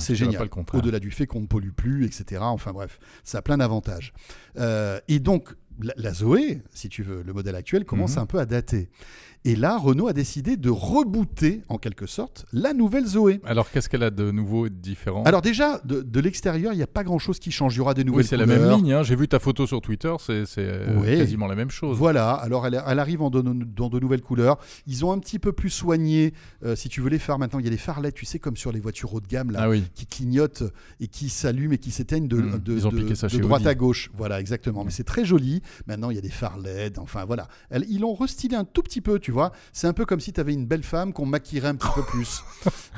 C'est 0.00 0.14
génial. 0.16 0.36
Au-delà 0.78 1.00
du 1.00 1.10
fait 1.10 1.26
qu'on 1.26 1.40
ne 1.40 1.46
pollue 1.46 1.70
plus, 1.70 2.04
etc. 2.04 2.40
Enfin 2.44 2.72
bref, 2.72 2.98
ça 3.24 3.38
a 3.38 3.42
plein 3.42 3.58
d'avantages. 3.58 4.12
Euh, 4.58 5.00
et 5.08 5.18
donc, 5.20 5.54
la, 5.80 5.92
la 5.96 6.12
Zoé, 6.12 6.62
si 6.72 6.88
tu 6.88 7.02
veux, 7.02 7.22
le 7.22 7.32
modèle 7.32 7.56
actuel, 7.56 7.84
commence 7.84 8.16
Mhm. 8.16 8.22
un 8.22 8.26
peu 8.26 8.38
à 8.38 8.46
dater. 8.46 8.88
Et 9.46 9.56
là, 9.56 9.76
Renault 9.76 10.08
a 10.08 10.14
décidé 10.14 10.56
de 10.56 10.70
rebooter, 10.70 11.60
en 11.68 11.76
quelque 11.76 12.06
sorte, 12.06 12.46
la 12.54 12.72
nouvelle 12.72 13.06
Zoé. 13.06 13.40
Alors, 13.44 13.70
qu'est-ce 13.70 13.90
qu'elle 13.90 14.02
a 14.02 14.10
de 14.10 14.30
nouveau 14.30 14.64
et 14.66 14.70
de 14.70 14.74
différent? 14.76 15.22
Alors 15.24 15.42
déjà, 15.42 15.80
de, 15.84 16.00
de 16.00 16.20
l'extérieur, 16.20 16.72
il 16.72 16.76
n'y 16.76 16.82
a 16.82 16.86
pas 16.86 17.04
grand-chose 17.04 17.38
qui 17.38 17.50
change. 17.50 17.74
Il 17.74 17.78
y 17.78 17.80
aura 17.80 17.92
des 17.92 18.04
nouvelles 18.04 18.22
Oui, 18.22 18.26
c'est 18.28 18.38
la 18.38 18.46
même 18.46 18.70
ligne. 18.70 18.92
hein. 18.94 19.02
J'ai 19.02 19.16
vu 19.16 19.28
ta 19.28 19.38
photo 19.38 19.66
sur 19.66 19.82
Twitter, 19.82 20.14
c'est 20.18 20.44
euh, 20.58 20.98
Oui. 20.98 21.18
quasiment 21.18 21.46
la 21.46 21.56
même 21.56 21.70
chose. 21.70 21.98
Voilà, 21.98 22.32
alors 22.32 22.66
elle, 22.66 22.82
elle 22.86 22.98
arrive 22.98 23.20
en 23.20 23.28
de- 23.28 23.42
dans 23.42 23.90
de 23.90 24.00
nouvelles 24.00 24.22
couleurs. 24.22 24.56
Ils 24.86 25.04
ont 25.04 25.12
un 25.12 25.18
petit 25.18 25.38
peu 25.38 25.52
plus 25.52 25.68
soigné, 25.70 26.32
euh, 26.64 26.74
si 26.74 26.88
tu 26.88 27.02
veux 27.02 27.10
les 27.10 27.18
phares 27.18 27.38
maintenant, 27.38 27.58
il 27.58 27.64
y 27.66 27.68
a 27.68 27.70
des 27.70 27.76
phares 27.76 28.00
LED, 28.00 28.14
tu 28.14 28.24
sais, 28.24 28.38
comme 28.38 28.56
sur 28.56 28.72
les 28.72 28.80
voitures 28.80 29.12
haut 29.12 29.20
de 29.20 29.26
gamme, 29.28 29.50
là, 29.50 29.60
Ah 29.64 29.68
oui. 29.68 29.84
qui 29.94 30.06
clignotent 30.06 30.62
et 31.00 31.06
qui 31.08 31.28
s'allument 31.28 31.74
et 31.74 31.78
qui 31.78 31.90
s'éteignent 31.90 32.28
de, 32.28 32.38
chez 33.28 33.38
droite 33.40 33.60
Audi. 33.60 33.68
à 33.68 33.74
gauche. 33.74 34.10
Voilà, 34.14 34.40
exactement. 34.40 34.84
Mais 34.84 34.90
c'est 34.90 35.04
très 35.04 35.26
joli. 35.26 35.60
Maintenant, 35.86 36.08
il 36.08 36.14
y 36.14 36.18
a 36.18 36.22
des 36.22 36.30
phares 36.30 36.58
LED, 36.58 36.98
enfin 36.98 37.26
voilà. 37.26 37.46
Ils 37.88 38.00
l'ont 38.00 38.14
restylé 38.14 38.56
un 38.56 38.64
tout 38.64 38.82
petit 38.82 39.02
peu, 39.02 39.18
tu 39.18 39.32
vois. 39.34 39.52
C'est 39.72 39.86
un 39.86 39.92
peu 39.92 40.06
comme 40.06 40.20
si 40.20 40.32
tu 40.32 40.40
avais 40.40 40.54
une 40.54 40.66
belle 40.66 40.82
femme 40.82 41.12
qu'on 41.12 41.26
maquillerait 41.26 41.68
un 41.68 41.74
petit 41.74 41.92
peu 41.94 42.02
plus. 42.02 42.42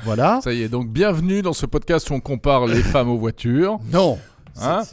Voilà. 0.05 0.39
Ça 0.43 0.53
y 0.53 0.61
est, 0.61 0.69
donc 0.69 0.87
bienvenue 0.89 1.41
dans 1.41 1.53
ce 1.53 1.65
podcast 1.65 2.09
où 2.09 2.13
on 2.13 2.19
compare 2.19 2.65
les 2.67 2.81
femmes 2.83 3.09
aux 3.09 3.17
voitures. 3.17 3.79
Non. 3.91 4.17
Hein 4.61 4.83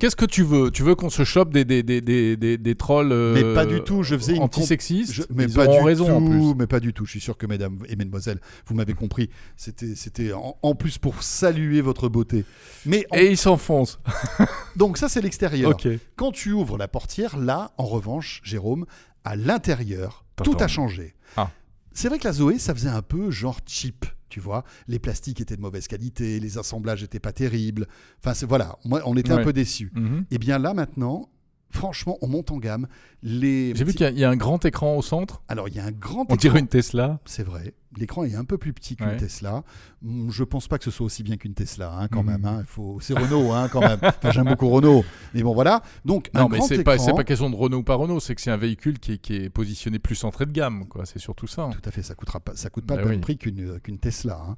Qu'est-ce 0.00 0.16
que 0.16 0.24
tu 0.24 0.42
veux? 0.42 0.70
Tu 0.70 0.82
veux 0.82 0.94
qu'on 0.94 1.10
se 1.10 1.24
chope 1.24 1.52
des, 1.52 1.64
des, 1.64 1.82
des, 1.82 2.00
des, 2.00 2.36
des, 2.36 2.58
des 2.58 2.74
trolls 2.74 3.12
euh, 3.12 3.34
Mais 3.34 3.54
pas 3.54 3.64
du 3.66 3.80
tout, 3.82 4.02
je 4.02 4.16
faisais 4.16 4.34
une 4.36 4.42
Je- 5.12 5.22
mais 5.34 5.44
Ils 5.44 5.54
pas 5.54 5.66
du 5.66 5.78
raison 5.84 6.06
tout, 6.06 6.12
en 6.12 6.28
plus. 6.30 6.54
mais 6.58 6.66
pas 6.66 6.80
du 6.80 6.92
tout. 6.92 7.04
Je 7.06 7.10
suis 7.12 7.20
sûr 7.20 7.36
que 7.36 7.46
mesdames 7.46 7.78
et 7.88 7.96
mesdemoiselles, 7.96 8.40
vous 8.66 8.74
m'avez 8.74 8.94
compris. 8.94 9.30
C'était, 9.56 9.94
c'était 9.94 10.32
en, 10.32 10.56
en 10.62 10.74
plus 10.74 10.98
pour 10.98 11.22
saluer 11.22 11.80
votre 11.80 12.08
beauté. 12.08 12.44
Mais 12.86 13.06
en- 13.10 13.16
Et 13.16 13.30
ils 13.30 13.36
s'enfoncent. 13.38 13.98
donc 14.76 14.98
ça 14.98 15.08
c'est 15.08 15.20
l'extérieur. 15.20 15.70
Quand 16.16 16.32
tu 16.32 16.52
ouvres 16.52 16.76
la 16.78 16.88
portière, 16.88 17.36
là, 17.38 17.72
en 17.78 17.84
revanche, 17.84 18.40
Jérôme, 18.44 18.86
à 19.24 19.36
l'intérieur, 19.36 20.24
tout 20.42 20.56
a 20.60 20.68
changé. 20.68 21.14
Ah. 21.36 21.50
C'est 21.92 22.08
vrai 22.08 22.18
que 22.18 22.24
la 22.24 22.32
Zoé, 22.32 22.58
ça 22.58 22.74
faisait 22.74 22.88
un 22.88 23.02
peu 23.02 23.30
genre 23.30 23.60
cheap. 23.66 24.04
Tu 24.28 24.40
vois, 24.40 24.64
les 24.88 24.98
plastiques 24.98 25.40
étaient 25.40 25.56
de 25.56 25.60
mauvaise 25.60 25.86
qualité, 25.86 26.40
les 26.40 26.58
assemblages 26.58 27.02
étaient 27.02 27.20
pas 27.20 27.32
terribles. 27.32 27.86
Enfin, 28.24 28.46
voilà, 28.46 28.78
on 28.84 29.16
était 29.16 29.32
un 29.32 29.44
peu 29.44 29.52
déçus. 29.52 29.92
Mhm. 29.94 30.24
Et 30.30 30.38
bien 30.38 30.58
là, 30.58 30.74
maintenant, 30.74 31.28
franchement, 31.74 32.16
on 32.22 32.28
monte 32.28 32.50
en 32.52 32.58
gamme. 32.58 32.86
Les... 33.22 33.74
J'ai 33.74 33.84
vu 33.84 33.92
qu'il 33.92 34.02
y 34.02 34.04
a- 34.04 34.10
il 34.10 34.18
y, 34.18 34.24
a 34.24 34.30
un 34.30 34.36
grand 34.36 34.64
écran 34.64 34.96
au 34.96 35.02
centre. 35.02 35.42
Alors, 35.48 35.68
il 35.68 35.74
y 35.74 35.78
a 35.80 35.84
un 35.84 35.92
grand 35.92 36.20
On 36.20 36.24
écran. 36.24 36.36
dirait 36.36 36.60
une 36.60 36.68
Tesla. 36.68 37.20
C'est 37.24 37.42
vrai. 37.42 37.74
L'écran 37.96 38.24
est 38.24 38.34
un 38.34 38.44
peu 38.44 38.58
plus 38.58 38.72
petit 38.72 38.96
qu'une 38.96 39.06
Ouais. 39.06 39.16
Tesla. 39.16 39.62
Hum, 40.04 40.28
Je 40.30 40.42
pense 40.44 40.66
pas 40.68 40.78
que 40.78 40.84
ce 40.84 40.90
soit 40.90 41.06
aussi 41.06 41.22
bien 41.22 41.36
qu'une 41.36 41.54
Tesla, 41.54 41.96
hein, 41.96 42.08
quand 42.08 42.22
même. 42.22 42.44
hein. 42.44 42.62
Faut... 42.66 42.98
C'est 43.00 43.16
Renault, 43.16 43.52
hein, 43.52 43.68
quand 43.72 43.80
même. 43.80 43.98
Enfin, 44.02 44.30
J'aime 44.30 44.44
beaucoup 44.48 44.68
Renault. 44.68 45.04
Mais 45.32 45.42
bon, 45.42 45.54
voilà. 45.54 45.82
Donc, 46.04 46.28
un 46.34 46.42
Non, 46.42 46.48
mais 46.50 46.60
c'est 46.60 46.74
écran. 46.80 46.96
pas, 46.96 47.12
pas 47.14 47.24
question 47.24 47.48
de 47.48 47.56
Renault 47.56 47.78
ou 47.78 47.82
pas 47.82 47.94
Renault, 47.94 48.20
c'est 48.20 48.34
que 48.34 48.40
c'est 48.42 48.50
un 48.50 48.56
véhicule 48.58 48.98
qui 48.98 49.12
est, 49.12 49.18
qui 49.18 49.36
est 49.36 49.48
positionné 49.48 49.98
plus 49.98 50.22
entrée 50.24 50.44
de 50.46 50.52
gamme. 50.52 50.86
quoi. 50.88 51.06
C'est 51.06 51.18
surtout 51.20 51.46
ça. 51.46 51.70
Tout 51.72 51.88
à 51.88 51.90
fait, 51.92 52.02
ça 52.02 52.14
coûtera 52.14 52.40
pas, 52.40 52.52
ça 52.56 52.68
coûte 52.68 52.84
pas 52.84 52.96
Bah 52.96 53.02
le 53.02 53.08
oui. 53.10 53.18
prix 53.18 53.38
qu'une 53.38 53.78
qu'une 53.80 53.98
Tesla. 53.98 54.40
hein. 54.50 54.56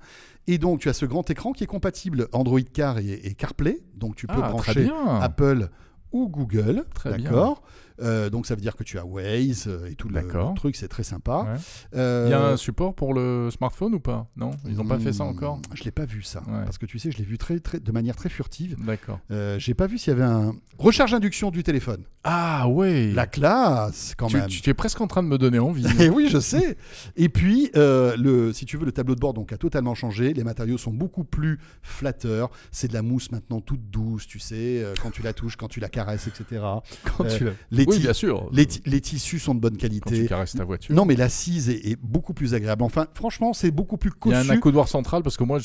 Et 0.48 0.59
donc, 0.59 0.81
tu 0.81 0.88
as 0.88 0.92
ce 0.94 1.05
grand 1.07 1.29
écran 1.31 1.52
qui 1.52 1.62
est 1.62 1.68
compatible 1.68 2.29
Android 2.33 2.61
Car 2.72 2.98
et, 2.98 3.12
et 3.26 3.35
CarPlay. 3.35 3.81
Donc, 3.94 4.16
tu 4.16 4.26
peux 4.26 4.35
Ah, 4.42 4.48
brancher. 4.50 4.88
Apple 5.20 5.68
ou 6.16 6.29
Google. 6.29 6.85
Très 6.94 7.16
bien. 7.18 7.57
Euh, 8.02 8.30
donc, 8.30 8.46
ça 8.46 8.54
veut 8.54 8.61
dire 8.61 8.76
que 8.76 8.85
tu 8.85 8.98
as 8.98 9.04
Waze 9.04 9.64
euh, 9.68 9.87
et 9.90 9.94
tout 9.94 10.09
le, 10.09 10.20
truc. 10.54 10.76
C'est 10.76 10.88
très 10.88 11.02
sympa. 11.02 11.42
Ouais. 11.52 11.59
Euh, 11.98 12.24
Il 12.26 12.30
y 12.30 12.35
a 12.35 12.42
un 12.46 12.56
support 12.56 12.94
pour 12.94 13.14
le 13.14 13.48
smartphone 13.50 13.94
ou 13.94 14.00
pas? 14.00 14.28
Non? 14.37 14.50
Ils 14.66 14.76
n'ont 14.76 14.85
pas 14.87 14.98
fait 14.98 15.12
ça 15.12 15.24
hum, 15.24 15.30
encore? 15.30 15.61
Je 15.74 15.82
l'ai 15.85 15.90
pas 15.90 16.04
vu 16.04 16.22
ça, 16.22 16.40
Ouais. 16.46 16.64
parce 16.64 16.78
que 16.78 16.87
tu 16.87 16.98
sais, 16.98 17.11
je 17.11 17.18
l'ai 17.18 17.24
vu 17.24 17.38
très, 17.38 17.59
très, 17.61 17.80
de 17.80 17.92
manière 17.92 18.16
très 18.16 18.28
furtive. 18.28 18.76
D'accord. 18.85 19.18
Euh, 19.30 19.59
J'ai 19.59 19.74
pas 19.74 19.87
vu 19.87 19.98
s'il 19.98 20.12
y 20.12 20.16
avait 20.16 20.24
un 20.24 20.54
recharge 20.78 21.14
induction 21.14 21.50
du 21.50 21.62
téléphone. 21.62 22.04
Ah 22.24 22.68
ouais 22.68 23.12
La 23.12 23.26
classe, 23.26 24.14
quand 24.16 24.26
tu, 24.26 24.37
même. 24.37 24.48
tu- 24.48 24.61
tu 24.61 24.70
es 24.70 24.74
presque 24.74 25.00
en 25.00 25.06
train 25.06 25.22
de 25.22 25.28
me 25.28 25.38
donner 25.38 25.59
envie. 25.59 25.87
Et 26.00 26.11
oui, 26.11 26.28
je 26.30 26.38
sais. 26.38 26.76
Et 27.16 27.28
puis, 27.28 27.70
euh, 27.76 28.16
le, 28.16 28.52
si 28.52 28.64
tu 28.66 28.76
veux, 28.76 28.85
le 28.85 28.92
tableau 28.92 29.14
de 29.14 29.20
bord 29.20 29.32
donc 29.32 29.52
a 29.52 29.56
totalement 29.59 29.94
changé. 29.94 30.35
Les 30.35 30.44
matériaux 30.44 30.76
sont 30.78 30.92
beaucoup 30.92 31.24
plus 31.24 31.59
flatteurs. 31.82 32.50
C'est 32.72 32.88
de 32.88 32.94
la 32.94 33.02
mousse 33.02 33.30
maintenant 33.30 33.61
toute 33.61 33.90
douce, 33.90 34.26
tu 34.26 34.38
sais, 34.38 34.85
quand 35.02 35.11
tu 35.11 35.22
la 35.22 35.32
touches, 35.32 35.56
quand 35.56 35.68
tu 35.68 35.80
la 35.80 35.88
caresses, 35.88 36.26
etc. 36.26 36.62
Quand 37.16 37.24
tu 37.24 37.44
l'as- 37.44 37.52
les, 37.70 37.86
Oui, 37.87 37.99
bien 37.99 38.12
sûr. 38.12 38.49
les 38.53 38.66
les 38.85 39.01
tissus 39.01 39.38
sont 39.38 39.55
de 39.55 39.61
bonne 39.61 39.72
Quand 39.77 39.88
tu 39.88 40.01
qualité. 40.01 40.27
caresses 40.27 40.53
ta 40.55 40.64
voiture. 40.64 40.94
Non, 40.94 41.05
mais 41.05 41.16
l'assise 41.16 41.68
est, 41.70 41.87
est 41.87 41.96
beaucoup 42.03 42.35
plus 42.35 42.55
agréable. 42.55 42.83
Enfin, 42.83 43.07
franchement, 43.14 43.53
c'est 43.53 43.70
beaucoup 43.70 43.96
plus 43.96 44.11
Il 44.25 44.31
y 44.31 44.35
a 44.35 44.38
cossu. 44.40 44.51
un 44.51 44.55
accoudoir 44.55 44.88
central 44.88 45.22
parce 45.22 45.37
que 45.37 45.44
moi, 45.44 45.59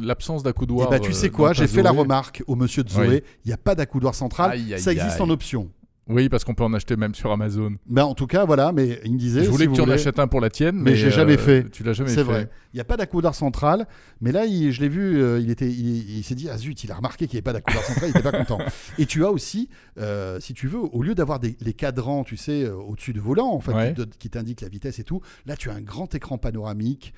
l'absence 0.00 0.40
Et 0.40 0.44
d'accoudoir. 0.44 0.90
bah, 0.90 1.00
tu 1.00 1.10
euh, 1.10 1.14
sais 1.14 1.30
quoi, 1.30 1.52
j'ai 1.52 1.66
fait 1.66 1.82
la 1.82 1.90
remarque 1.90 2.42
au 2.46 2.54
monsieur 2.56 2.82
de 2.84 2.90
Zoé. 2.90 3.08
Oui. 3.08 3.22
Il 3.44 3.48
n'y 3.48 3.54
a 3.54 3.58
pas 3.58 3.74
d'accoudoir 3.74 4.14
central. 4.14 4.52
Aïe, 4.52 4.74
aïe, 4.74 4.80
ça 4.80 4.92
existe 4.92 5.16
aïe. 5.16 5.22
en 5.22 5.30
option. 5.30 5.70
Oui, 6.08 6.28
parce 6.28 6.44
qu'on 6.44 6.54
peut 6.54 6.64
en 6.64 6.72
acheter 6.74 6.96
même 6.96 7.14
sur 7.14 7.30
Amazon. 7.32 7.72
Ben, 7.86 8.04
en 8.04 8.14
tout 8.14 8.26
cas, 8.26 8.44
voilà, 8.44 8.72
mais 8.72 9.00
il 9.04 9.12
me 9.12 9.18
disait. 9.18 9.44
Je 9.44 9.50
voulais 9.50 9.64
si 9.64 9.66
que 9.66 9.70
vous 9.70 9.76
tu 9.76 9.82
en 9.82 9.92
achètes 9.92 10.18
un 10.18 10.26
pour 10.28 10.40
la 10.40 10.50
tienne, 10.50 10.76
Mais 10.76 10.90
mais, 10.92 10.96
j'ai 10.96 11.10
jamais 11.10 11.34
euh, 11.34 11.38
fait. 11.38 11.70
Tu 11.70 11.82
l'as 11.82 11.92
jamais 11.92 12.08
fait. 12.10 12.16
C'est 12.16 12.22
vrai. 12.22 12.48
Il 12.72 12.76
n'y 12.76 12.80
a 12.80 12.84
pas 12.84 12.96
d'accoudoir 12.96 13.34
central, 13.34 13.86
mais 14.20 14.32
là, 14.32 14.44
il- 14.46 14.72
je 14.72 14.80
l'ai 14.80 14.88
vu, 14.88 15.20
euh, 15.22 15.38
il, 15.40 15.50
était, 15.50 15.68
il, 15.70 16.18
il 16.18 16.22
s'est 16.24 16.34
dit, 16.34 16.48
ah 16.50 16.56
zut, 16.58 16.82
il 16.84 16.92
a 16.92 16.94
remarqué 16.96 17.26
qu'il 17.26 17.36
n'y 17.36 17.38
avait 17.38 17.42
pas 17.42 17.52
d'accoudoir 17.52 17.82
central, 17.84 18.10
il 18.10 18.16
n'était 18.16 18.30
pas 18.30 18.38
content. 18.38 18.58
Et 18.98 19.06
tu 19.06 19.24
as 19.24 19.30
aussi, 19.30 19.68
euh, 19.98 20.38
si 20.40 20.54
tu 20.54 20.66
veux, 20.68 20.78
au 20.80 21.02
lieu 21.02 21.14
d'avoir 21.14 21.40
des, 21.40 21.56
les 21.60 21.72
cadrans, 21.72 22.24
tu 22.24 22.36
sais, 22.36 22.68
au-dessus 22.68 23.12
du 23.12 23.20
volant, 23.20 23.48
en 23.52 23.60
fait, 23.60 23.72
Ouais. 23.72 23.94
qui, 24.18 24.28
t'indiquent 24.30 24.60
la 24.62 24.68
vitesse 24.68 24.98
et 24.98 25.04
tout, 25.04 25.20
là, 25.46 25.56
tu 25.56 25.70
as 25.70 25.74
un 25.74 25.80
grand 25.80 26.14
écran 26.14 26.36
panoramique, 26.38 27.12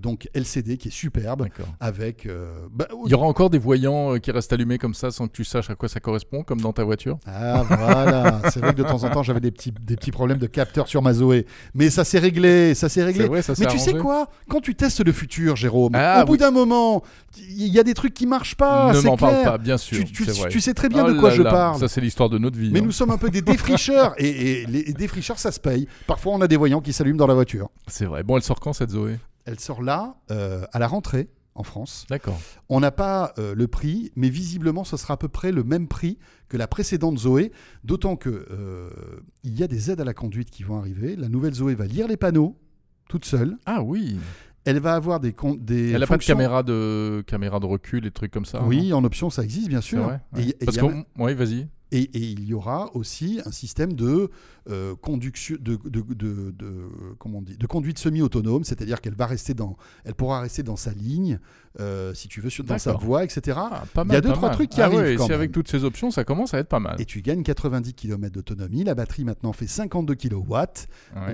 donc 0.00 0.28
LCD, 0.34 0.76
qui 0.78 0.88
est 0.88 0.90
superbe, 0.90 1.46
avec... 1.80 2.28
bah, 2.72 2.86
Il 3.06 3.10
y 3.10 3.14
aura 3.14 3.26
encore 3.26 3.50
des 3.50 3.58
voyants 3.58 4.18
qui 4.18 4.30
restent 4.30 4.52
allumés 4.52 4.78
comme 4.78 4.94
ça 4.94 5.10
sans 5.10 5.26
que 5.28 5.32
tu 5.32 5.44
saches 5.44 5.70
à 5.70 5.74
quoi 5.74 5.88
ça 5.88 6.00
correspond, 6.00 6.42
comme 6.42 6.60
dans 6.60 6.72
ta 6.72 6.84
voiture? 6.84 7.18
Ah 7.26 7.62
voilà, 7.66 8.15
c'est 8.50 8.60
vrai 8.60 8.72
que 8.72 8.78
de 8.78 8.82
temps 8.82 9.02
en 9.04 9.10
temps 9.10 9.22
j'avais 9.22 9.40
des 9.40 9.50
petits, 9.50 9.72
des 9.72 9.96
petits 9.96 10.10
problèmes 10.10 10.38
de 10.38 10.46
capteur 10.46 10.88
sur 10.88 11.02
ma 11.02 11.12
Zoé, 11.12 11.46
mais 11.74 11.90
ça 11.90 12.04
s'est 12.04 12.18
réglé, 12.18 12.74
ça 12.74 12.88
s'est 12.88 13.02
réglé. 13.04 13.22
C'est 13.24 13.28
vrai, 13.28 13.42
ça 13.42 13.54
Mais 13.58 13.66
tu 13.66 13.78
sais 13.78 13.94
quoi? 13.94 14.28
Quand 14.48 14.60
tu 14.60 14.74
testes 14.74 15.04
le 15.04 15.12
futur, 15.12 15.56
Jérôme, 15.56 15.92
Ah, 15.94 16.22
au 16.22 16.26
bout 16.26 16.36
d'un 16.36 16.50
moment, 16.50 17.02
il 17.38 17.68
y 17.68 17.78
a 17.78 17.82
des 17.82 17.94
trucs 17.94 18.14
qui 18.14 18.26
marchent 18.26 18.54
pas. 18.56 18.92
Ne 18.92 19.00
m'en 19.00 19.16
parle 19.16 19.42
pas, 19.42 19.58
bien 19.58 19.76
sûr. 19.78 19.98
Tu, 19.98 20.04
tu- 20.12 20.24
c'est 20.24 20.32
vrai. 20.32 20.48
tu 20.48 20.60
sais 20.60 20.74
très 20.74 20.88
bien 20.88 21.04
Oh 21.06 21.12
de 21.12 21.18
quoi 21.18 21.30
là 21.30 21.36
je 21.36 21.42
là, 21.42 21.50
parle. 21.50 21.80
Ça, 21.80 21.88
c'est 21.88 22.00
l'histoire 22.00 22.28
de 22.28 22.38
notre 22.38 22.58
vie. 22.58 22.70
mais 22.72 22.80
hein. 22.80 22.82
nous 22.84 22.92
sommes 22.92 23.10
un 23.10 23.18
peu 23.18 23.30
des 23.30 23.42
défricheurs 23.42 24.14
et, 24.18 24.62
et 24.62 24.66
les 24.66 24.92
défricheurs, 24.92 25.38
ça 25.38 25.52
se 25.52 25.60
paye. 25.60 25.86
Parfois, 26.06 26.32
on 26.34 26.40
a 26.40 26.48
des 26.48 26.56
voyants 26.56 26.80
qui 26.80 26.92
s'allument 26.92 27.18
dans 27.18 27.26
la 27.26 27.34
voiture. 27.34 27.68
C'est 27.86 28.06
vrai. 28.06 28.22
Bon, 28.22 28.36
elle 28.36 28.42
sort 28.42 28.60
quand 28.60 28.72
cette 28.72 28.90
Zoé? 28.90 29.18
Elle 29.44 29.60
sort 29.60 29.82
là, 29.82 30.16
euh, 30.30 30.64
à 30.72 30.78
la 30.80 30.88
rentrée, 30.88 31.28
en 31.56 31.62
France. 31.62 32.06
D'accord. 32.10 32.38
On 32.68 32.80
n'a 32.80 32.90
pas 32.90 33.32
euh, 33.38 33.54
le 33.54 33.66
prix, 33.66 34.12
mais 34.16 34.28
visiblement, 34.28 34.84
ce 34.84 34.96
sera 34.96 35.14
à 35.14 35.16
peu 35.16 35.28
près 35.28 35.52
le 35.52 35.64
même 35.64 35.88
prix 35.88 36.18
que 36.48 36.56
la 36.56 36.66
précédente 36.68 37.18
Zoé, 37.18 37.50
d'autant 37.84 38.16
que 38.16 38.46
euh, 38.50 38.90
il 39.42 39.58
y 39.58 39.62
a 39.62 39.66
des 39.66 39.90
aides 39.90 40.00
à 40.00 40.04
la 40.04 40.14
conduite 40.14 40.50
qui 40.50 40.62
vont 40.62 40.78
arriver. 40.78 41.16
La 41.16 41.28
nouvelle 41.28 41.54
Zoé 41.54 41.74
va 41.74 41.86
lire 41.86 42.06
les 42.08 42.16
panneaux 42.16 42.56
toute 43.08 43.24
seule. 43.24 43.56
Ah 43.66 43.82
oui. 43.82 44.18
Elle 44.64 44.80
va 44.80 44.94
avoir 44.96 45.20
des, 45.20 45.32
des 45.60 45.92
Elle 45.92 46.02
a 46.02 46.06
pas 46.06 46.16
de 46.16 46.24
caméra 46.24 46.62
de 46.64 47.22
caméra 47.26 47.60
de 47.60 47.66
recul 47.66 48.04
et 48.04 48.10
trucs 48.10 48.32
comme 48.32 48.44
ça. 48.44 48.64
Oui, 48.64 48.92
en 48.92 49.04
option, 49.04 49.30
ça 49.30 49.44
existe 49.44 49.68
bien 49.68 49.80
sûr. 49.80 50.02
vrai. 50.02 50.20
Et- 50.34 50.38
Ouais. 50.38 50.48
et 50.60 50.64
Parce 50.64 50.78
a 50.78 50.82
oui, 51.18 51.34
vas-y. 51.34 51.68
Et, 51.92 52.02
et 52.02 52.18
il 52.18 52.44
y 52.44 52.52
aura 52.52 52.90
aussi 52.96 53.40
un 53.46 53.52
système 53.52 53.92
de 53.92 54.28
euh, 54.68 54.96
conduction, 54.96 55.56
de, 55.60 55.78
de, 55.84 56.00
de- 56.02 56.50
de- 56.50 56.88
comment 57.18 57.38
on 57.38 57.42
dit, 57.42 57.56
de 57.56 57.66
conduite 57.68 58.00
semi-autonome, 58.00 58.64
c'est-à-dire 58.64 59.00
qu'elle 59.00 59.14
va 59.14 59.26
rester 59.26 59.54
dans, 59.54 59.76
elle 60.04 60.14
pourra 60.14 60.40
rester 60.40 60.64
dans 60.64 60.74
sa 60.74 60.90
ligne, 60.92 61.38
euh, 61.78 62.12
si 62.12 62.26
tu 62.26 62.40
veux, 62.40 62.50
sur- 62.50 62.64
dans 62.64 62.76
sa 62.78 62.94
voie, 62.94 63.22
etc. 63.22 63.56
Ah, 63.60 63.84
pas 63.94 64.02
Il 64.04 64.12
y 64.12 64.16
a 64.16 64.20
deux, 64.20 64.32
trois 64.32 64.48
mal. 64.48 64.56
trucs 64.56 64.70
qui 64.70 64.80
Ah 64.82 64.86
arrivent 64.86 64.98
ouais, 64.98 65.14
quand 65.16 65.24
si 65.26 65.30
même. 65.30 65.38
avec 65.38 65.52
toutes 65.52 65.68
ces 65.68 65.84
options, 65.84 66.10
ça 66.10 66.24
commence 66.24 66.54
à 66.54 66.58
être 66.58 66.68
pas 66.68 66.80
mal. 66.80 67.00
Et 67.00 67.04
tu 67.04 67.22
gagnes 67.22 67.44
90 67.44 67.94
km 67.94 68.32
d'autonomie. 68.34 68.82
La 68.82 68.96
batterie 68.96 69.22
maintenant 69.24 69.52
fait 69.52 69.68
52 69.68 70.16
kW. 70.16 70.34
Ouais. 70.54 70.66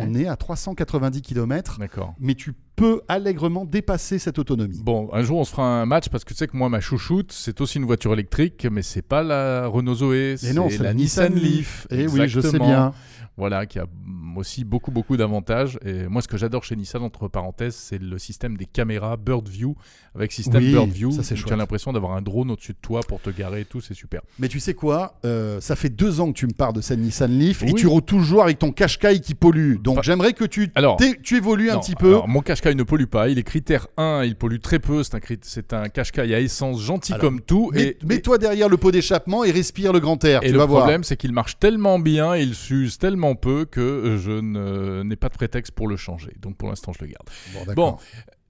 On 0.01 0.15
est 0.15 0.27
à 0.27 0.37
390 0.37 1.23
km, 1.23 1.79
D'accord. 1.79 2.15
mais 2.21 2.35
tu 2.35 2.53
peux 2.77 3.03
allègrement 3.09 3.65
dépasser 3.65 4.19
cette 4.19 4.39
autonomie. 4.39 4.81
Bon, 4.83 5.09
un 5.13 5.23
jour 5.23 5.39
on 5.39 5.45
se 5.45 5.51
fera 5.51 5.83
un 5.83 5.87
match 5.87 6.09
parce 6.09 6.25
que 6.25 6.31
tu 6.31 6.39
sais 6.39 6.47
que 6.47 6.57
moi 6.57 6.69
ma 6.69 6.81
chouchoute 6.81 7.33
c'est 7.33 7.61
aussi 7.61 7.79
une 7.79 7.85
voiture 7.85 8.13
électrique, 8.13 8.67
mais 8.71 8.83
c'est 8.83 9.03
pas 9.03 9.23
la 9.23 9.67
Renault 9.67 9.95
Zoé, 9.95 10.37
c'est 10.39 10.53
la, 10.53 10.95
Nissan 10.95 11.35
Leaf. 11.35 11.87
Et 11.91 12.07
oui, 12.07 12.29
je 12.29 12.41
sais 12.41 12.59
bien. 12.59 12.93
Voilà, 13.38 13.64
qui 13.64 13.79
a 13.79 13.87
aussi 14.37 14.62
beaucoup 14.64 14.90
beaucoup 14.90 15.16
d'avantages. 15.16 15.79
Et 15.85 16.07
moi, 16.07 16.21
ce 16.21 16.29
que 16.29 16.37
j'adore 16.37 16.64
chez 16.64 16.77
Nissan, 16.77 17.03
entre 17.03 17.29
parenthèses, 17.29 17.75
c'est 17.75 17.97
le 18.01 18.18
système 18.18 18.59
des 18.59 18.66
caméras 18.66 19.16
Bird 19.16 19.49
View. 19.49 19.75
Avec 20.14 20.33
système 20.33 20.62
Oui, 20.62 20.73
Bird 20.73 20.90
View, 20.90 21.11
tu 21.11 21.53
as 21.53 21.57
l'impression 21.57 21.95
d'avoir 21.95 22.12
un 22.12 22.21
drone 22.21 22.51
au-dessus 22.51 22.73
de 22.73 22.79
toi 22.83 23.01
pour 23.09 23.21
te 23.23 23.31
garer 23.31 23.62
et 23.62 23.64
tout, 23.64 23.81
c'est 23.81 23.95
super. 23.95 24.21
Mais 24.38 24.49
tu 24.49 24.61
sais 24.61 24.75
quoi 24.75 25.14
Euh, 25.25 25.61
Ça 25.62 25.77
fait 25.77 25.88
deux 25.88 26.21
ans 26.21 26.31
que 26.31 26.37
tu 26.38 26.47
me 26.47 26.53
parles 26.53 26.75
de 26.75 26.83
cette 26.83 26.99
Nissan 26.99 27.31
Leaf 27.31 27.62
et 27.62 27.73
tu 27.73 27.87
roules 27.87 28.03
toujours 28.03 28.42
avec 28.42 28.59
ton 28.59 28.71
Qashqai 28.71 29.21
qui 29.21 29.35
pollue. 29.35 29.77
Donc 29.81 30.03
j'aimerais 30.03 30.35
que 30.35 30.45
tu, 30.45 30.71
Alors- 30.75 30.99
tu 31.23 31.37
évolues 31.38 31.71
un 31.71 31.79
petit 31.79 31.95
peu. 31.95 32.09
alors, 32.09 32.29
mon 32.29 32.42
Qashqai 32.42 32.75
ne 32.75 32.83
pollue 32.83 33.07
pas. 33.07 33.31
Il 33.31 33.38
est 33.38 33.42
critère 33.45 33.87
1, 33.97 34.25
il 34.25 34.37
pollue 34.37 34.61
très 34.61 34.79
peu. 34.79 35.03
C'est 35.40 35.73
un, 35.73 35.85
un 35.85 35.88
Qashqai 35.88 36.35
à 36.35 36.38
essence 36.40 36.83
gentil 36.83 37.14
Alors, 37.14 37.25
comme 37.25 37.40
tout. 37.40 37.71
Mets- 37.73 37.83
et, 37.83 37.99
Mets-toi 38.05 38.37
derrière 38.37 38.68
le 38.68 38.77
pot 38.77 38.90
d'échappement 38.90 39.42
et 39.45 39.51
respire 39.51 39.95
le 39.95 40.01
grand 40.01 40.23
air. 40.25 40.42
Et 40.42 40.49
tu 40.49 40.53
le 40.53 40.59
vas 40.59 40.66
problème, 40.66 41.03
c'est 41.03 41.16
qu'il 41.16 41.33
marche 41.33 41.59
tellement 41.59 41.99
bien 41.99 42.37
il 42.37 42.55
s'use 42.55 42.99
tellement 42.99 43.22
peu 43.35 43.65
que 43.65 44.17
je 44.23 44.31
ne- 44.33 45.03
n'ai 45.03 45.17
pas 45.17 45.29
de 45.29 45.35
prétexte 45.35 45.73
pour 45.73 45.89
le 45.89 45.97
changer. 45.97 46.33
Donc 46.41 46.57
pour 46.57 46.69
l'instant, 46.69 46.93
je 46.93 47.05
le 47.05 47.11
garde. 47.11 47.27
Bon, 47.55 47.65
d'accord. 47.67 48.01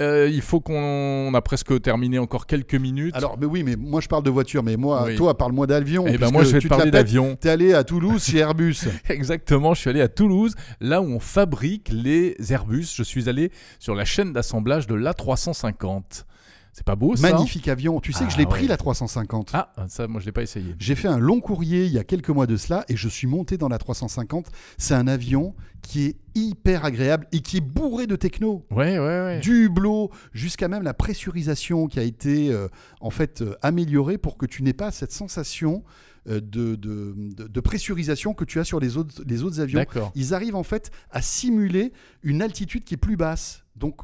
Euh, 0.00 0.28
il 0.32 0.40
faut 0.40 0.60
qu'on 0.60 0.74
on 0.74 1.34
a 1.34 1.40
presque 1.42 1.80
terminé 1.80 2.18
encore 2.18 2.46
quelques 2.46 2.74
minutes. 2.74 3.14
Alors, 3.14 3.38
mais 3.38 3.46
oui, 3.46 3.62
mais 3.62 3.76
moi 3.76 4.00
je 4.00 4.08
parle 4.08 4.24
de 4.24 4.30
voiture, 4.30 4.62
mais 4.64 4.76
moi, 4.76 5.04
Oui. 5.06 5.14
toi, 5.16 5.38
parle-moi 5.38 5.66
d'avion. 5.68 6.04
Eh 6.08 6.18
ben 6.18 6.30
moi, 6.32 6.42
je 6.42 6.50
vais 6.50 6.58
te 6.60 6.66
parler 6.66 6.90
d'avion. 6.90 7.36
T'es 7.36 7.50
allé 7.50 7.72
à 7.72 7.84
Toulouse 7.84 8.24
chez 8.24 8.38
Airbus. 8.38 8.78
Exactement, 9.08 9.74
je 9.74 9.80
suis 9.80 9.90
allé 9.90 10.00
à 10.00 10.08
Toulouse, 10.08 10.54
là 10.80 11.00
où 11.02 11.04
on 11.04 11.20
fabrique 11.20 11.88
les 11.92 12.34
Airbus. 12.50 12.86
Je 12.96 13.02
suis 13.04 13.28
allé 13.28 13.52
sur 13.78 13.94
la 13.94 14.04
chaîne 14.04 14.32
d'assemblage 14.32 14.86
de 14.88 14.94
l'A350. 14.96 16.24
C'est 16.72 16.84
pas 16.86 16.96
beau 16.96 17.16
ça 17.16 17.30
Magnifique 17.30 17.68
avion. 17.68 18.00
Tu 18.00 18.12
sais 18.12 18.24
que 18.24 18.30
je 18.30 18.36
Ah, 18.36 18.40
l'ai 18.40 18.46
pris 18.46 18.62
ouais. 18.62 18.68
la 18.68 18.76
350. 18.78 19.50
Ah, 19.52 19.72
ça, 19.88 20.08
moi 20.08 20.20
je 20.20 20.26
l'ai 20.26 20.32
pas 20.32 20.42
essayé. 20.42 20.74
J'ai 20.78 20.94
fait 20.94 21.08
un 21.08 21.18
long 21.18 21.40
courrier 21.40 21.84
il 21.84 21.92
y 21.92 21.98
a 21.98 22.04
quelques 22.04 22.30
mois 22.30 22.46
de 22.46 22.56
cela 22.56 22.84
et 22.88 22.96
je 22.96 23.08
suis 23.08 23.26
monté 23.26 23.58
dans 23.58 23.68
la 23.68 23.76
350. 23.78 24.46
C'est 24.78 24.94
un 24.94 25.06
avion 25.06 25.54
qui 25.82 26.06
est 26.06 26.16
hyper 26.34 26.84
agréable 26.86 27.26
et 27.32 27.40
qui 27.40 27.58
est 27.58 27.60
bourré 27.60 28.06
de 28.06 28.16
techno. 28.16 28.64
Ouais, 28.70 28.98
ouais, 28.98 29.04
ouais. 29.04 29.40
Du 29.40 29.66
hublot 29.66 30.10
jusqu'à 30.32 30.68
même 30.68 30.82
la 30.82 30.94
pressurisation 30.94 31.88
qui 31.88 31.98
a 31.98 32.02
été 32.04 32.50
euh, 32.50 32.68
en 33.02 33.10
fait 33.10 33.42
euh, 33.42 33.54
améliorée 33.60 34.16
pour 34.16 34.38
que 34.38 34.46
tu 34.46 34.62
n'aies 34.62 34.72
pas 34.72 34.90
cette 34.92 35.12
sensation 35.12 35.82
euh, 36.28 36.40
de, 36.40 36.76
de- 36.76 37.14
de- 37.16 37.48
de 37.48 37.60
pressurisation 37.60 38.32
que 38.32 38.44
tu 38.44 38.60
as 38.60 38.64
sur 38.64 38.80
les 38.80 38.96
autres, 38.96 39.22
les 39.26 39.42
autres 39.42 39.60
avions. 39.60 39.78
D'accord. 39.80 40.10
Ils 40.14 40.32
arrivent 40.32 40.54
en 40.56 40.62
fait 40.62 40.90
à 41.10 41.20
simuler 41.20 41.92
une 42.22 42.40
altitude 42.40 42.84
qui 42.84 42.94
est 42.94 42.96
plus 42.96 43.16
basse. 43.16 43.64
Donc 43.76 44.00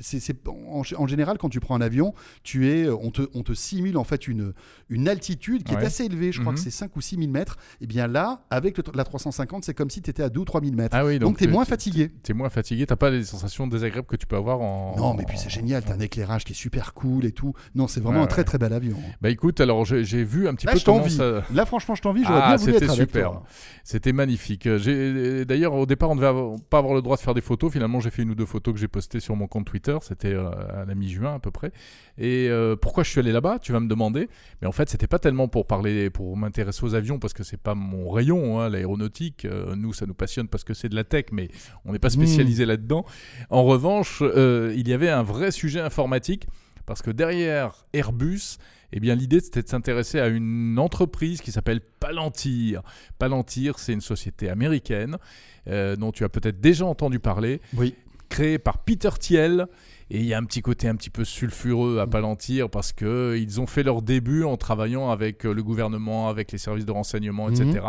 c'est, 0.00 0.36
en, 0.48 0.82
en 0.96 1.06
général 1.06 1.38
quand 1.38 1.48
tu 1.48 1.60
prends 1.60 1.74
un 1.74 1.80
avion, 1.80 2.14
tu 2.42 2.68
es, 2.70 2.88
on 2.88 3.10
te, 3.10 3.22
on 3.34 3.42
te 3.42 3.52
simule 3.52 3.96
en 3.96 4.04
fait 4.04 4.28
une, 4.28 4.52
une 4.88 5.08
altitude 5.08 5.64
qui 5.64 5.74
Ouais. 5.74 5.82
est 5.82 5.86
assez 5.86 6.04
élevée. 6.04 6.32
Je 6.32 6.40
crois 6.40 6.52
Mhm. 6.52 6.58
que 6.58 6.64
c'est 6.64 6.70
5 6.70 6.94
ou 6.96 7.00
6 7.00 7.16
000 7.16 7.30
mètres. 7.30 7.56
Et 7.80 7.86
bien 7.86 8.06
là, 8.06 8.42
avec 8.50 8.76
le- 8.78 8.84
la 8.94 9.04
350, 9.04 9.64
c'est 9.64 9.74
comme 9.74 9.90
si 9.90 10.02
tu 10.02 10.10
étais 10.10 10.22
à 10.22 10.28
2 10.28 10.40
ou 10.40 10.44
3 10.44 10.60
000 10.60 10.74
mètres. 10.74 10.94
Ah 10.96 11.04
oui, 11.04 11.18
donc 11.18 11.38
tu 11.38 11.44
es 11.44 11.46
moins 11.46 11.64
tu- 11.64 11.70
fatigué. 11.70 12.10
T'es 12.22 12.32
moins 12.34 12.50
fatigué, 12.50 12.86
t'as 12.86 12.96
pas 12.96 13.10
les 13.10 13.24
sensations 13.24 13.66
désagréables 13.66 14.06
que 14.06 14.16
tu 14.16 14.26
peux 14.26 14.36
avoir 14.36 14.60
en. 14.60 14.94
Non, 14.96 15.14
mais 15.14 15.24
puis 15.24 15.38
c'est 15.38 15.50
génial, 15.50 15.82
t'as 15.84 15.94
un 15.94 16.00
éclairage 16.00 16.44
qui 16.44 16.52
est 16.52 16.56
super 16.56 16.94
cool 16.94 17.24
et 17.24 17.32
tout. 17.32 17.54
Non, 17.74 17.88
c'est 17.88 18.00
vraiment 18.00 18.18
Ouais, 18.18 18.24
un 18.24 18.28
très 18.28 18.44
très 18.44 18.58
bel 18.58 18.72
avion. 18.72 18.96
Bah 19.20 19.30
écoute, 19.30 19.60
alors 19.60 19.84
j'ai 19.84 20.24
vu 20.24 20.48
un 20.48 20.54
petit 20.54 20.66
Là, 20.66 20.72
peu 20.72 20.78
je 20.78 20.84
t'envie. 20.84 21.10
ça. 21.16 21.42
Là, 21.52 21.66
franchement, 21.66 21.94
je 21.94 22.02
t'envie, 22.02 22.22
j'aurais 22.24 22.40
Ah, 22.42 22.56
bien 22.56 22.56
voulu 22.56 22.74
être 22.76 22.92
super. 22.94 23.40
C'était 23.84 24.12
magnifique. 24.12 24.66
Euh, 24.66 24.78
j'ai- 24.78 25.44
D'ailleurs, 25.44 25.74
au 25.74 25.86
départ, 25.86 26.10
on 26.10 26.16
devait 26.16 26.26
avoir- 26.26 26.56
pas 26.70 26.78
avoir 26.78 26.94
le 26.94 27.02
droit 27.02 27.16
de 27.16 27.20
faire 27.22 27.34
des 27.34 27.40
photos. 27.40 27.72
Finalement, 27.72 28.00
j'ai 28.00 28.10
fait 28.10 28.22
une 28.22 28.30
ou 28.30 28.34
deux 28.34 28.46
photos 28.46 28.74
que 28.74 28.80
j'ai 28.80 28.88
postées 28.88 29.20
sur 29.20 29.34
mon 29.36 29.46
compte 29.46 29.66
Twitter. 29.72 29.96
C'était 30.02 30.34
euh, 30.34 30.50
à 30.82 30.84
la 30.84 30.94
mi-juin 30.94 31.34
à 31.34 31.38
peu 31.38 31.50
près. 31.50 31.72
Et 32.18 32.48
euh, 32.50 32.76
pourquoi 32.76 33.04
je 33.04 33.10
suis 33.10 33.20
allé 33.20 33.32
là-bas 33.32 33.58
Tu 33.58 33.72
vas 33.72 33.80
me 33.80 33.88
demander. 33.88 34.28
Mais 34.60 34.68
en 34.68 34.72
fait, 34.72 34.90
c'était 34.90 35.06
pas 35.06 35.18
tellement 35.18 35.48
pour 35.48 35.66
parler, 35.66 36.10
pour 36.10 36.36
m'intéresser 36.36 36.84
aux 36.84 36.94
avions, 36.94 37.18
parce 37.18 37.32
que 37.32 37.42
c'est 37.42 37.56
pas 37.56 37.74
mon 37.74 38.10
rayon, 38.10 38.60
hein, 38.60 38.68
l'aéronautique. 38.68 39.46
Euh, 39.46 39.74
nous, 39.74 39.94
ça 39.94 40.04
nous 40.04 40.12
passionne 40.14 40.48
parce 40.48 40.62
que 40.62 40.74
c'est 40.74 40.90
de 40.90 40.94
la 40.94 41.04
tech, 41.04 41.26
mais 41.32 41.48
on 41.86 41.92
n'est 41.92 41.98
pas 41.98 42.10
spécialisé 42.10 42.66
là-dedans. 42.66 43.06
En 43.48 43.64
revanche, 43.64 44.18
euh, 44.20 44.74
il 44.76 44.88
y 44.88 44.92
avait 44.92 45.08
un 45.08 45.22
vrai 45.22 45.50
sujet 45.50 45.80
informatique. 45.80 46.46
Parce 46.84 47.00
que 47.00 47.12
derrière 47.12 47.86
Airbus, 47.92 48.58
eh 48.92 49.00
bien, 49.00 49.14
l'idée 49.14 49.40
c'était 49.40 49.62
de 49.62 49.68
s'intéresser 49.68 50.18
à 50.18 50.26
une 50.26 50.78
entreprise 50.78 51.40
qui 51.40 51.52
s'appelle 51.52 51.80
Palantir. 51.80 52.82
Palantir, 53.18 53.78
c'est 53.78 53.92
une 53.92 54.00
société 54.00 54.48
américaine 54.48 55.16
euh, 55.68 55.94
dont 55.96 56.10
tu 56.10 56.24
as 56.24 56.28
peut-être 56.28 56.60
déjà 56.60 56.84
entendu 56.84 57.20
parler, 57.20 57.60
Oui. 57.76 57.94
Créée 58.32 58.58
par 58.58 58.78
Peter 58.78 59.10
Thiel. 59.20 59.66
Et 60.10 60.18
il 60.18 60.26
y 60.26 60.34
a 60.34 60.38
un 60.38 60.44
petit 60.44 60.60
côté 60.62 60.88
un 60.88 60.96
petit 60.96 61.10
peu 61.10 61.24
sulfureux 61.24 61.98
à 61.98 62.06
Palantir 62.06 62.68
parce 62.68 62.92
que 62.92 63.38
ils 63.38 63.60
ont 63.60 63.66
fait 63.66 63.82
leur 63.82 64.02
début 64.02 64.44
en 64.44 64.56
travaillant 64.56 65.10
avec 65.10 65.44
euh, 65.46 65.54
le 65.54 65.62
gouvernement, 65.62 66.28
avec 66.28 66.50
les 66.52 66.58
services 66.58 66.84
de 66.84 66.92
renseignement, 66.92 67.48
etc. 67.48 67.80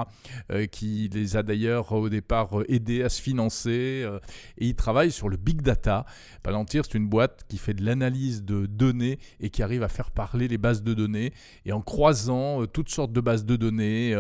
euh, 0.52 0.66
qui 0.66 1.10
les 1.14 1.36
a 1.38 1.44
d'ailleurs 1.44 1.92
au 1.92 2.08
départ 2.10 2.60
euh, 2.60 2.66
aidés 2.72 3.04
à 3.04 3.10
se 3.10 3.22
financer. 3.22 4.04
euh, 4.06 4.20
et 4.58 4.68
ils 4.68 4.76
travaillent 4.76 5.12
sur 5.12 5.28
le 5.28 5.38
big 5.38 5.62
data. 5.62 6.06
Palantir, 6.44 6.84
c'est 6.86 6.98
une 6.98 7.08
boîte 7.08 7.44
qui 7.48 7.58
fait 7.58 7.74
de 7.74 7.84
l'analyse 7.84 8.44
de 8.44 8.66
données 8.66 9.20
et 9.42 9.50
qui 9.50 9.64
arrive 9.64 9.84
à 9.84 9.90
faire 9.90 10.12
parler 10.12 10.48
les 10.48 10.58
bases 10.58 10.84
de 10.84 10.94
données. 10.94 11.34
Et 11.66 11.72
en 11.72 11.82
croisant 11.82 12.62
euh, 12.62 12.68
toutes 12.68 12.90
sortes 12.90 13.12
de 13.14 13.22
bases 13.22 13.46
de 13.46 13.56
données, 13.56 14.14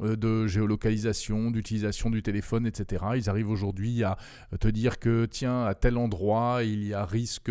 de 0.00 0.46
géolocalisation, 0.46 1.50
d'utilisation 1.50 2.10
du 2.10 2.22
téléphone, 2.22 2.66
etc. 2.66 3.04
Ils 3.16 3.30
arrivent 3.30 3.50
aujourd'hui 3.50 4.02
à 4.02 4.16
euh, 4.52 4.56
te 4.56 4.68
dire 4.68 4.98
que, 4.98 5.26
tiens, 5.26 5.64
à 5.64 5.74
tel 5.74 5.96
endroit, 5.96 6.60
il 6.64 6.86
y 6.86 6.94
a 6.94 7.04
risque 7.04 7.50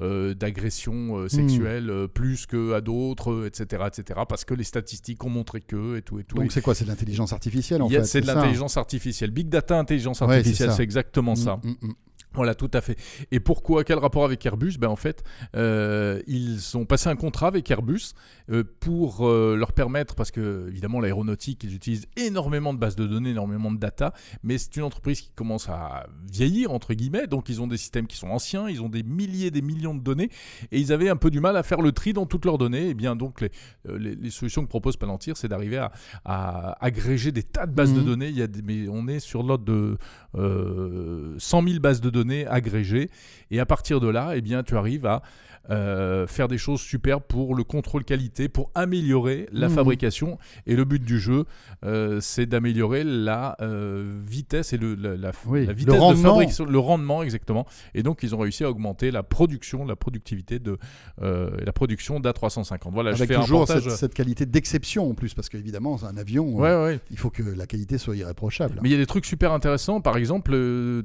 euh, 0.00 0.34
d'agression 0.34 1.16
euh, 1.18 1.28
sexuelle 1.28 1.90
euh, 1.90 2.08
plus 2.08 2.46
qu'à 2.46 2.80
d'autres, 2.80 3.32
euh, 3.32 3.46
etc., 3.46 3.84
etc. 3.86 4.20
Parce 4.28 4.44
que 4.44 4.54
les 4.54 4.64
statistiques 4.64 5.22
ont 5.24 5.30
montré 5.30 5.60
que, 5.60 5.98
et 5.98 6.02
tout, 6.02 6.18
et 6.18 6.24
tout. 6.24 6.36
Donc 6.36 6.52
c'est 6.52 6.62
quoi? 6.62 6.74
C'est 6.74 6.84
de 6.84 6.90
l'intelligence 6.90 7.32
artificielle 7.32 7.82
en 7.82 7.88
fait 7.88 8.04
c'est 8.04 8.20
de 8.20 8.26
ça 8.26 8.34
l'intelligence 8.34 8.76
artificielle. 8.76 9.30
Big 9.30 9.48
data, 9.48 9.78
intelligence 9.78 10.22
artificielle, 10.22 10.70
ça. 10.70 10.76
c'est 10.76 10.82
exactement 10.82 11.34
ça. 11.34 11.60
Mm, 11.62 11.68
mm, 11.68 11.88
mm. 11.88 11.94
Voilà, 12.34 12.54
tout 12.54 12.70
à 12.72 12.80
fait. 12.80 12.96
Et 13.30 13.40
pourquoi 13.40 13.84
Quel 13.84 13.98
rapport 13.98 14.24
avec 14.24 14.44
Airbus? 14.46 14.78
Ben 14.78 14.88
en 14.88 14.96
fait, 14.96 15.22
euh, 15.56 16.20
ils 16.26 16.76
ont 16.76 16.84
passé 16.86 17.08
un 17.08 17.16
contrat 17.16 17.48
avec 17.48 17.70
Airbus 17.70 18.14
euh, 18.50 18.64
pour 18.80 19.26
euh, 19.28 19.54
leur 19.56 19.72
permettre, 19.72 20.14
parce 20.14 20.30
que 20.30 20.66
évidemment 20.68 21.00
l'aéronautique, 21.00 21.62
ils 21.64 21.74
utilisent 21.74 22.06
énormément 22.16 22.72
de 22.72 22.78
bases 22.78 22.96
de 22.96 23.06
données, 23.06 23.30
énormément 23.30 23.70
de 23.70 23.78
data, 23.78 24.14
mais 24.42 24.56
c'est 24.58 24.76
une 24.76 24.82
entreprise 24.84 25.20
qui 25.20 25.30
commence 25.34 25.68
à 25.68 26.06
vieillir 26.30 26.70
entre 26.72 26.94
guillemets, 26.94 27.26
donc 27.26 27.48
ils 27.48 27.60
ont 27.60 27.66
des 27.66 27.76
systèmes 27.76 28.06
qui 28.06 28.16
sont 28.16 28.28
anciens, 28.28 28.68
ils 28.68 28.80
ont 28.82 28.88
des 28.88 29.02
milliers, 29.02 29.50
des 29.50 29.62
millions 29.62 29.94
de 29.94 30.00
données, 30.02 30.30
et 30.70 30.80
ils 30.80 30.92
avaient 30.92 31.10
un 31.10 31.16
peu 31.16 31.30
du 31.30 31.40
mal 31.40 31.56
à 31.56 31.62
faire 31.62 31.82
le 31.82 31.92
tri 31.92 32.12
dans 32.14 32.24
toutes 32.26 32.44
leurs 32.46 32.58
données. 32.58 32.88
Et 32.88 32.94
bien 32.94 33.14
donc 33.16 33.40
les, 33.42 33.50
les, 33.98 34.14
les 34.14 34.30
solutions 34.30 34.62
que 34.62 34.68
propose 34.68 34.96
Palantir, 34.96 35.36
c'est 35.36 35.48
d'arriver 35.48 35.76
à, 35.78 35.92
à 36.24 36.84
agréger 36.84 37.30
des 37.32 37.42
tas 37.42 37.66
de 37.66 37.72
bases 37.74 37.92
de 37.92 38.00
Mhm. 38.00 38.06
données. 38.06 38.28
Il 38.28 38.38
y 38.38 38.42
a 38.42 38.46
des- 38.46 38.62
mais 38.62 38.88
on 38.88 39.06
est 39.08 39.20
sur 39.20 39.42
l'ordre 39.42 39.64
de 39.64 39.98
euh, 40.36 41.34
100 41.38 41.62
000 41.62 41.80
bases 41.80 42.00
de 42.00 42.08
données 42.10 42.21
agrégées. 42.30 43.10
Et 43.50 43.60
à 43.60 43.66
partir 43.66 44.00
de 44.00 44.08
là, 44.08 44.32
eh 44.34 44.40
bien, 44.40 44.62
tu 44.62 44.76
arrives 44.76 45.06
à 45.06 45.22
euh, 45.70 46.26
faire 46.26 46.48
des 46.48 46.58
choses 46.58 46.80
super 46.80 47.20
pour 47.20 47.54
le 47.54 47.64
contrôle 47.64 48.04
qualité, 48.04 48.48
pour 48.48 48.70
améliorer 48.74 49.48
la 49.52 49.68
Mhm. 49.68 49.74
fabrication. 49.74 50.38
Et 50.66 50.74
le 50.76 50.84
but 50.84 51.02
du 51.04 51.18
jeu, 51.20 51.44
euh, 51.84 52.18
c'est 52.20 52.46
d'améliorer 52.46 53.04
la 53.04 53.56
euh, 53.60 54.20
vitesse 54.26 54.72
et 54.72 54.76
le, 54.78 54.94
la, 54.94 55.16
la- 55.16 55.32
Oui, 55.46 55.60
la 55.66 55.72
le 55.72 55.78
vitesse 55.78 55.94
de 55.94 56.00
rendement. 56.00 56.30
fabrication, 56.34 56.64
le 56.64 56.78
rendement 56.78 57.22
exactement. 57.22 57.66
Et 57.94 58.02
donc, 58.02 58.20
ils 58.22 58.34
ont 58.34 58.38
réussi 58.38 58.64
à 58.64 58.70
augmenter 58.70 59.10
la 59.10 59.22
production, 59.22 59.84
la 59.84 59.96
productivité 59.96 60.58
de 60.58 60.78
la 61.20 61.72
production 61.72 62.20
d'A350. 62.20 62.90
Voilà, 62.92 63.12
je 63.12 63.16
Avec 63.16 63.28
fais 63.28 63.36
un 63.36 63.40
toujours 63.42 63.60
reportage. 63.60 63.84
cette, 63.84 63.92
cette 63.98 64.14
qualité 64.14 64.46
d'exception 64.46 65.08
en 65.10 65.14
plus, 65.14 65.34
parce 65.34 65.48
qu'évidemment, 65.48 65.98
c'est 65.98 66.06
un 66.06 66.16
avion, 66.16 66.54
Ouais, 66.54 66.74
ouais. 66.74 67.00
il 67.10 67.18
faut 67.18 67.30
que 67.30 67.42
la 67.42 67.66
qualité 67.66 67.98
soit 67.98 68.16
irréprochable. 68.16 68.80
Mais 68.82 68.88
il 68.88 68.92
y 68.92 68.94
a 68.94 68.98
des 68.98 69.06
trucs 69.06 69.24
super 69.26 69.52
intéressants. 69.52 70.00
Par 70.00 70.16
exemple, 70.16 70.52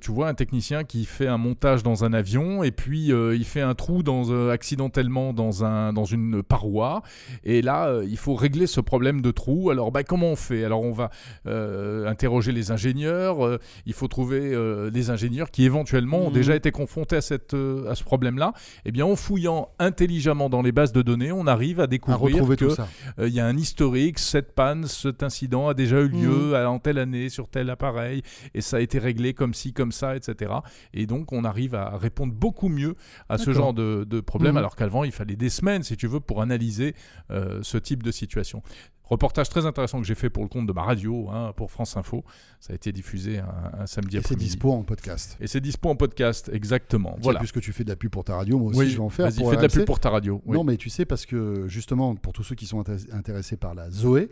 tu 0.02 0.12
vois 0.12 0.28
un 0.30 0.34
technicien 0.34 0.84
qui 0.84 1.06
fait 1.06 1.28
un 1.28 1.38
montage 1.38 1.84
dans 1.84 2.04
un 2.04 2.14
avion 2.14 2.64
et 2.64 2.72
puis 2.72 3.08
il 3.12 3.46
fait 3.46 3.62
un 3.62 3.76
trou 3.76 4.04
dans, 4.04 4.30
euh, 4.32 4.47
accidentellement 4.52 5.34
dans, 5.34 5.64
un, 5.64 5.94
dans 5.94 6.06
une 6.06 6.44
paroi. 6.44 7.02
Et 7.44 7.62
là, 7.62 7.88
euh, 7.88 8.06
il 8.08 8.18
faut 8.18 8.36
régler 8.36 8.68
ce 8.68 8.82
problème 8.82 9.22
de 9.22 9.32
trou. 9.32 9.70
Alors, 9.70 9.92
bah, 9.92 10.04
comment 10.04 10.28
on 10.32 10.36
fait? 10.36 10.64
Alors, 10.64 10.82
on 10.82 10.92
va 10.94 11.10
euh, 11.46 12.08
interroger 12.08 12.52
les 12.52 12.72
ingénieurs. 12.72 13.46
euh, 13.46 13.58
il 13.86 13.94
faut 13.94 14.08
trouver 14.08 14.54
euh, 14.54 14.90
les 14.94 15.10
ingénieurs 15.10 15.52
qui 15.52 15.64
éventuellement 15.66 16.20
ont 16.20 16.28
Mhm. 16.30 16.34
déjà 16.34 16.56
été 16.56 16.72
confrontés 16.72 17.16
à, 17.18 17.22
cette, 17.22 17.54
euh, 17.54 17.90
à 17.90 17.96
ce 17.96 18.04
problème-là. 18.04 18.54
Et 18.86 18.92
bien, 18.92 19.06
en 19.06 19.16
fouillant 19.16 19.70
intelligemment 19.80 20.50
dans 20.50 20.62
les 20.62 20.72
bases 20.72 20.92
de 20.94 21.02
données, 21.02 21.32
on 21.32 21.48
arrive 21.48 21.80
à 21.80 21.88
découvrir 21.88 22.36
retrouver 22.36 22.56
que 22.58 22.66
tout 22.66 22.72
ça. 22.76 22.88
euh, 23.20 23.28
il 23.28 23.34
y 23.34 23.40
a 23.40 23.46
un 23.46 23.58
historique, 23.58 24.20
cette 24.20 24.54
panne, 24.54 24.86
cet 24.86 25.24
incident 25.24 25.68
a 25.70 25.74
déjà 25.74 26.00
eu 26.02 26.08
lieu 26.10 26.56
à- 26.56 26.70
en 26.70 26.80
telle 26.80 26.98
année 26.98 27.30
sur 27.30 27.48
tel 27.50 27.70
appareil 27.70 28.22
et 28.54 28.62
ça 28.62 28.78
a 28.78 28.80
été 28.80 29.00
réglé 29.00 29.34
comme 29.34 29.54
ci, 29.54 29.74
comme 29.74 29.92
ça, 29.92 30.16
etc. 30.16 30.52
Et 30.94 31.06
donc 31.06 31.32
on 31.32 31.44
arrive 31.44 31.76
à 31.76 31.98
répondre 31.98 32.34
beaucoup 32.34 32.70
mieux 32.70 32.96
à 33.30 33.38
ce 33.38 33.52
genre 33.54 33.74
de, 33.74 34.06
de 34.08 34.20
problème, 34.20 34.37
Mhm. 34.46 34.58
alors 34.58 34.76
qu'avant 34.76 35.04
il 35.04 35.12
fallait 35.12 35.36
des 35.36 35.50
semaines, 35.50 35.84
si 35.84 35.98
tu 35.98 36.08
veux, 36.08 36.20
pour 36.20 36.42
analyser 36.42 36.96
euh, 37.32 37.60
ce 37.64 37.78
type 37.78 38.04
de 38.04 38.12
situation. 38.12 38.62
Reportage 39.10 39.50
très 39.50 39.66
intéressant 39.66 40.00
que 40.02 40.06
j'ai 40.08 40.16
fait 40.16 40.30
pour 40.30 40.44
le 40.44 40.50
compte 40.50 40.68
de 40.68 40.74
ma 40.74 40.84
radio, 40.84 41.30
hein, 41.30 41.54
pour 41.56 41.72
France 41.72 41.96
Info. 41.98 42.24
Ça 42.60 42.74
a 42.74 42.76
été 42.76 42.92
diffusé 42.92 43.40
un, 43.40 43.46
un 43.82 43.86
samedi 43.88 44.18
Et 44.18 44.20
c'est 44.20 44.26
après-midi. 44.28 44.46
dispo 44.46 44.72
en 44.74 44.84
podcast. 44.84 45.38
Et 45.40 45.48
c'est 45.48 45.62
dispo 45.62 45.90
en 45.90 45.96
podcast, 45.96 46.50
exactement. 46.54 47.12
Voilà. 47.12 47.22
Voilà. 47.24 47.40
Puisque 47.40 47.62
tu 47.62 47.72
fais 47.74 47.84
de 47.84 47.90
la 47.90 47.96
pub 47.96 48.12
pour 48.12 48.24
ta 48.24 48.36
radio, 48.36 48.58
moi 48.60 48.70
aussi 48.70 48.80
Oui, 48.80 48.90
je 48.90 48.96
vais 48.98 49.04
en 49.04 49.10
faire. 49.10 49.26
Vas-y, 49.28 49.50
fais 49.50 49.56
de 49.58 49.62
la 49.62 49.70
pub 49.70 49.86
pour 49.86 50.00
ta 50.00 50.10
radio. 50.10 50.42
Oui. 50.46 50.56
Non, 50.58 50.64
mais 50.64 50.78
tu 50.78 50.90
sais, 50.90 51.06
parce 51.06 51.26
que 51.26 51.68
justement, 51.68 52.16
pour 52.16 52.34
tous 52.34 52.44
ceux 52.44 52.56
qui 52.56 52.66
sont 52.66 52.82
intéress- 52.82 53.08
intéressés 53.14 53.58
par 53.58 53.74
la 53.76 53.90
Zoé, 53.92 54.30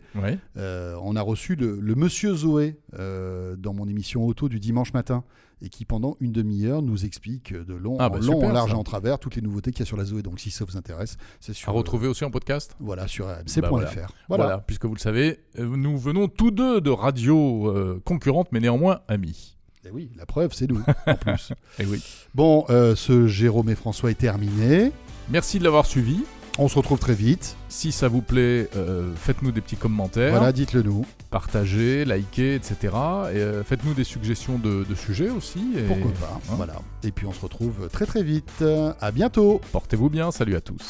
euh, 0.57 0.95
on 1.01 1.15
a 1.15 1.21
reçu 1.21 1.55
le, 1.55 1.79
le 1.79 1.95
monsieur 1.95 2.33
Zoé 2.35 2.79
euh, 2.99 3.55
dans 3.55 3.73
mon 3.73 3.87
émission 3.87 4.25
auto 4.25 4.49
du 4.49 4.59
dimanche 4.59 4.93
matin 4.93 5.23
et 5.61 5.69
qui, 5.69 5.85
pendant 5.85 6.17
une 6.19 6.33
demi-heure, 6.33 6.81
nous 6.81 7.05
explique 7.05 7.53
de 7.53 7.73
long, 7.73 7.95
Ah 7.97 8.07
en 8.07 8.09
bah 8.09 8.17
long, 8.19 8.33
super, 8.33 8.49
en 8.49 8.51
large 8.51 8.69
ça. 8.71 8.75
et 8.75 8.79
en 8.79 8.83
travers 8.83 9.19
toutes 9.19 9.35
les 9.37 9.41
nouveautés 9.41 9.71
qu'il 9.71 9.79
y 9.79 9.83
a 9.83 9.85
sur 9.85 9.95
la 9.95 10.03
Zoé. 10.03 10.21
Donc, 10.21 10.37
si 10.41 10.51
ça 10.51 10.65
vous 10.65 10.75
intéresse, 10.75 11.15
c'est 11.39 11.53
sur, 11.53 11.69
À 11.69 11.71
retrouver 11.71 12.07
aussi 12.09 12.25
en 12.25 12.29
podcast 12.29 12.71
euh, 12.73 12.83
voilà, 12.85 13.07
sur 13.07 13.25
rmc.fr. 13.27 13.61
Bah 13.61 13.69
voilà. 13.69 13.91
Voilà. 14.27 14.57
Puisque 14.67 14.85
vous 14.85 14.93
le 14.95 14.99
savez, 14.99 15.39
euh, 15.59 15.65
nous 15.65 15.97
venons 15.97 16.27
tous 16.27 16.51
deux 16.51 16.81
de 16.81 16.89
radios 16.89 17.67
euh, 17.69 18.01
concurrentes, 18.05 18.47
mais 18.51 18.59
néanmoins 18.59 18.99
amis. 19.07 19.55
Et 19.85 19.91
oui, 19.91 20.09
la 20.17 20.25
preuve, 20.25 20.51
c'est 20.53 20.67
nous, 20.69 20.81
en 21.05 21.13
plus. 21.15 21.51
Et 21.79 21.85
oui. 21.85 22.01
Bon, 22.33 22.65
euh, 22.69 22.95
ce 22.95 23.27
Jérôme 23.27 23.69
et 23.69 23.75
François 23.75 24.09
est 24.11 24.15
terminé. 24.17 24.91
Merci 25.29 25.59
de 25.59 25.63
l'avoir 25.63 25.85
suivi. 25.85 26.19
On 26.57 26.67
se 26.69 26.75
retrouve 26.77 26.99
très 26.99 27.13
vite. 27.13 27.57
Si 27.67 27.91
ça 27.91 28.07
vous 28.07 28.21
plaît, 28.21 28.69
euh, 28.77 29.11
faites-nous 29.15 29.51
des 29.51 29.59
petits 29.61 29.75
commentaires, 29.75 30.31
Voilà, 30.31 30.53
dites-le 30.53 30.83
nous. 30.83 31.05
partagez, 31.29 32.05
likez, 32.05 32.55
etc. 32.55 32.75
Et 32.83 32.89
euh, 33.37 33.63
faites-nous 33.63 33.93
des 33.93 34.05
suggestions 34.05 34.57
de, 34.57 34.85
de 34.89 34.95
sujets 34.95 35.29
aussi. 35.29 35.73
Et 35.77 35.81
Pourquoi 35.83 36.11
pas. 36.13 36.33
hein. 36.33 36.53
Voilà. 36.55 36.75
Et 37.03 37.11
puis, 37.11 37.25
on 37.27 37.33
se 37.33 37.41
retrouve 37.41 37.89
très 37.91 38.05
très 38.05 38.23
vite. 38.23 38.63
À 39.01 39.11
bientôt. 39.11 39.59
Portez-vous 39.73 40.09
bien. 40.09 40.31
Salut 40.31 40.55
à 40.55 40.61
tous. 40.61 40.81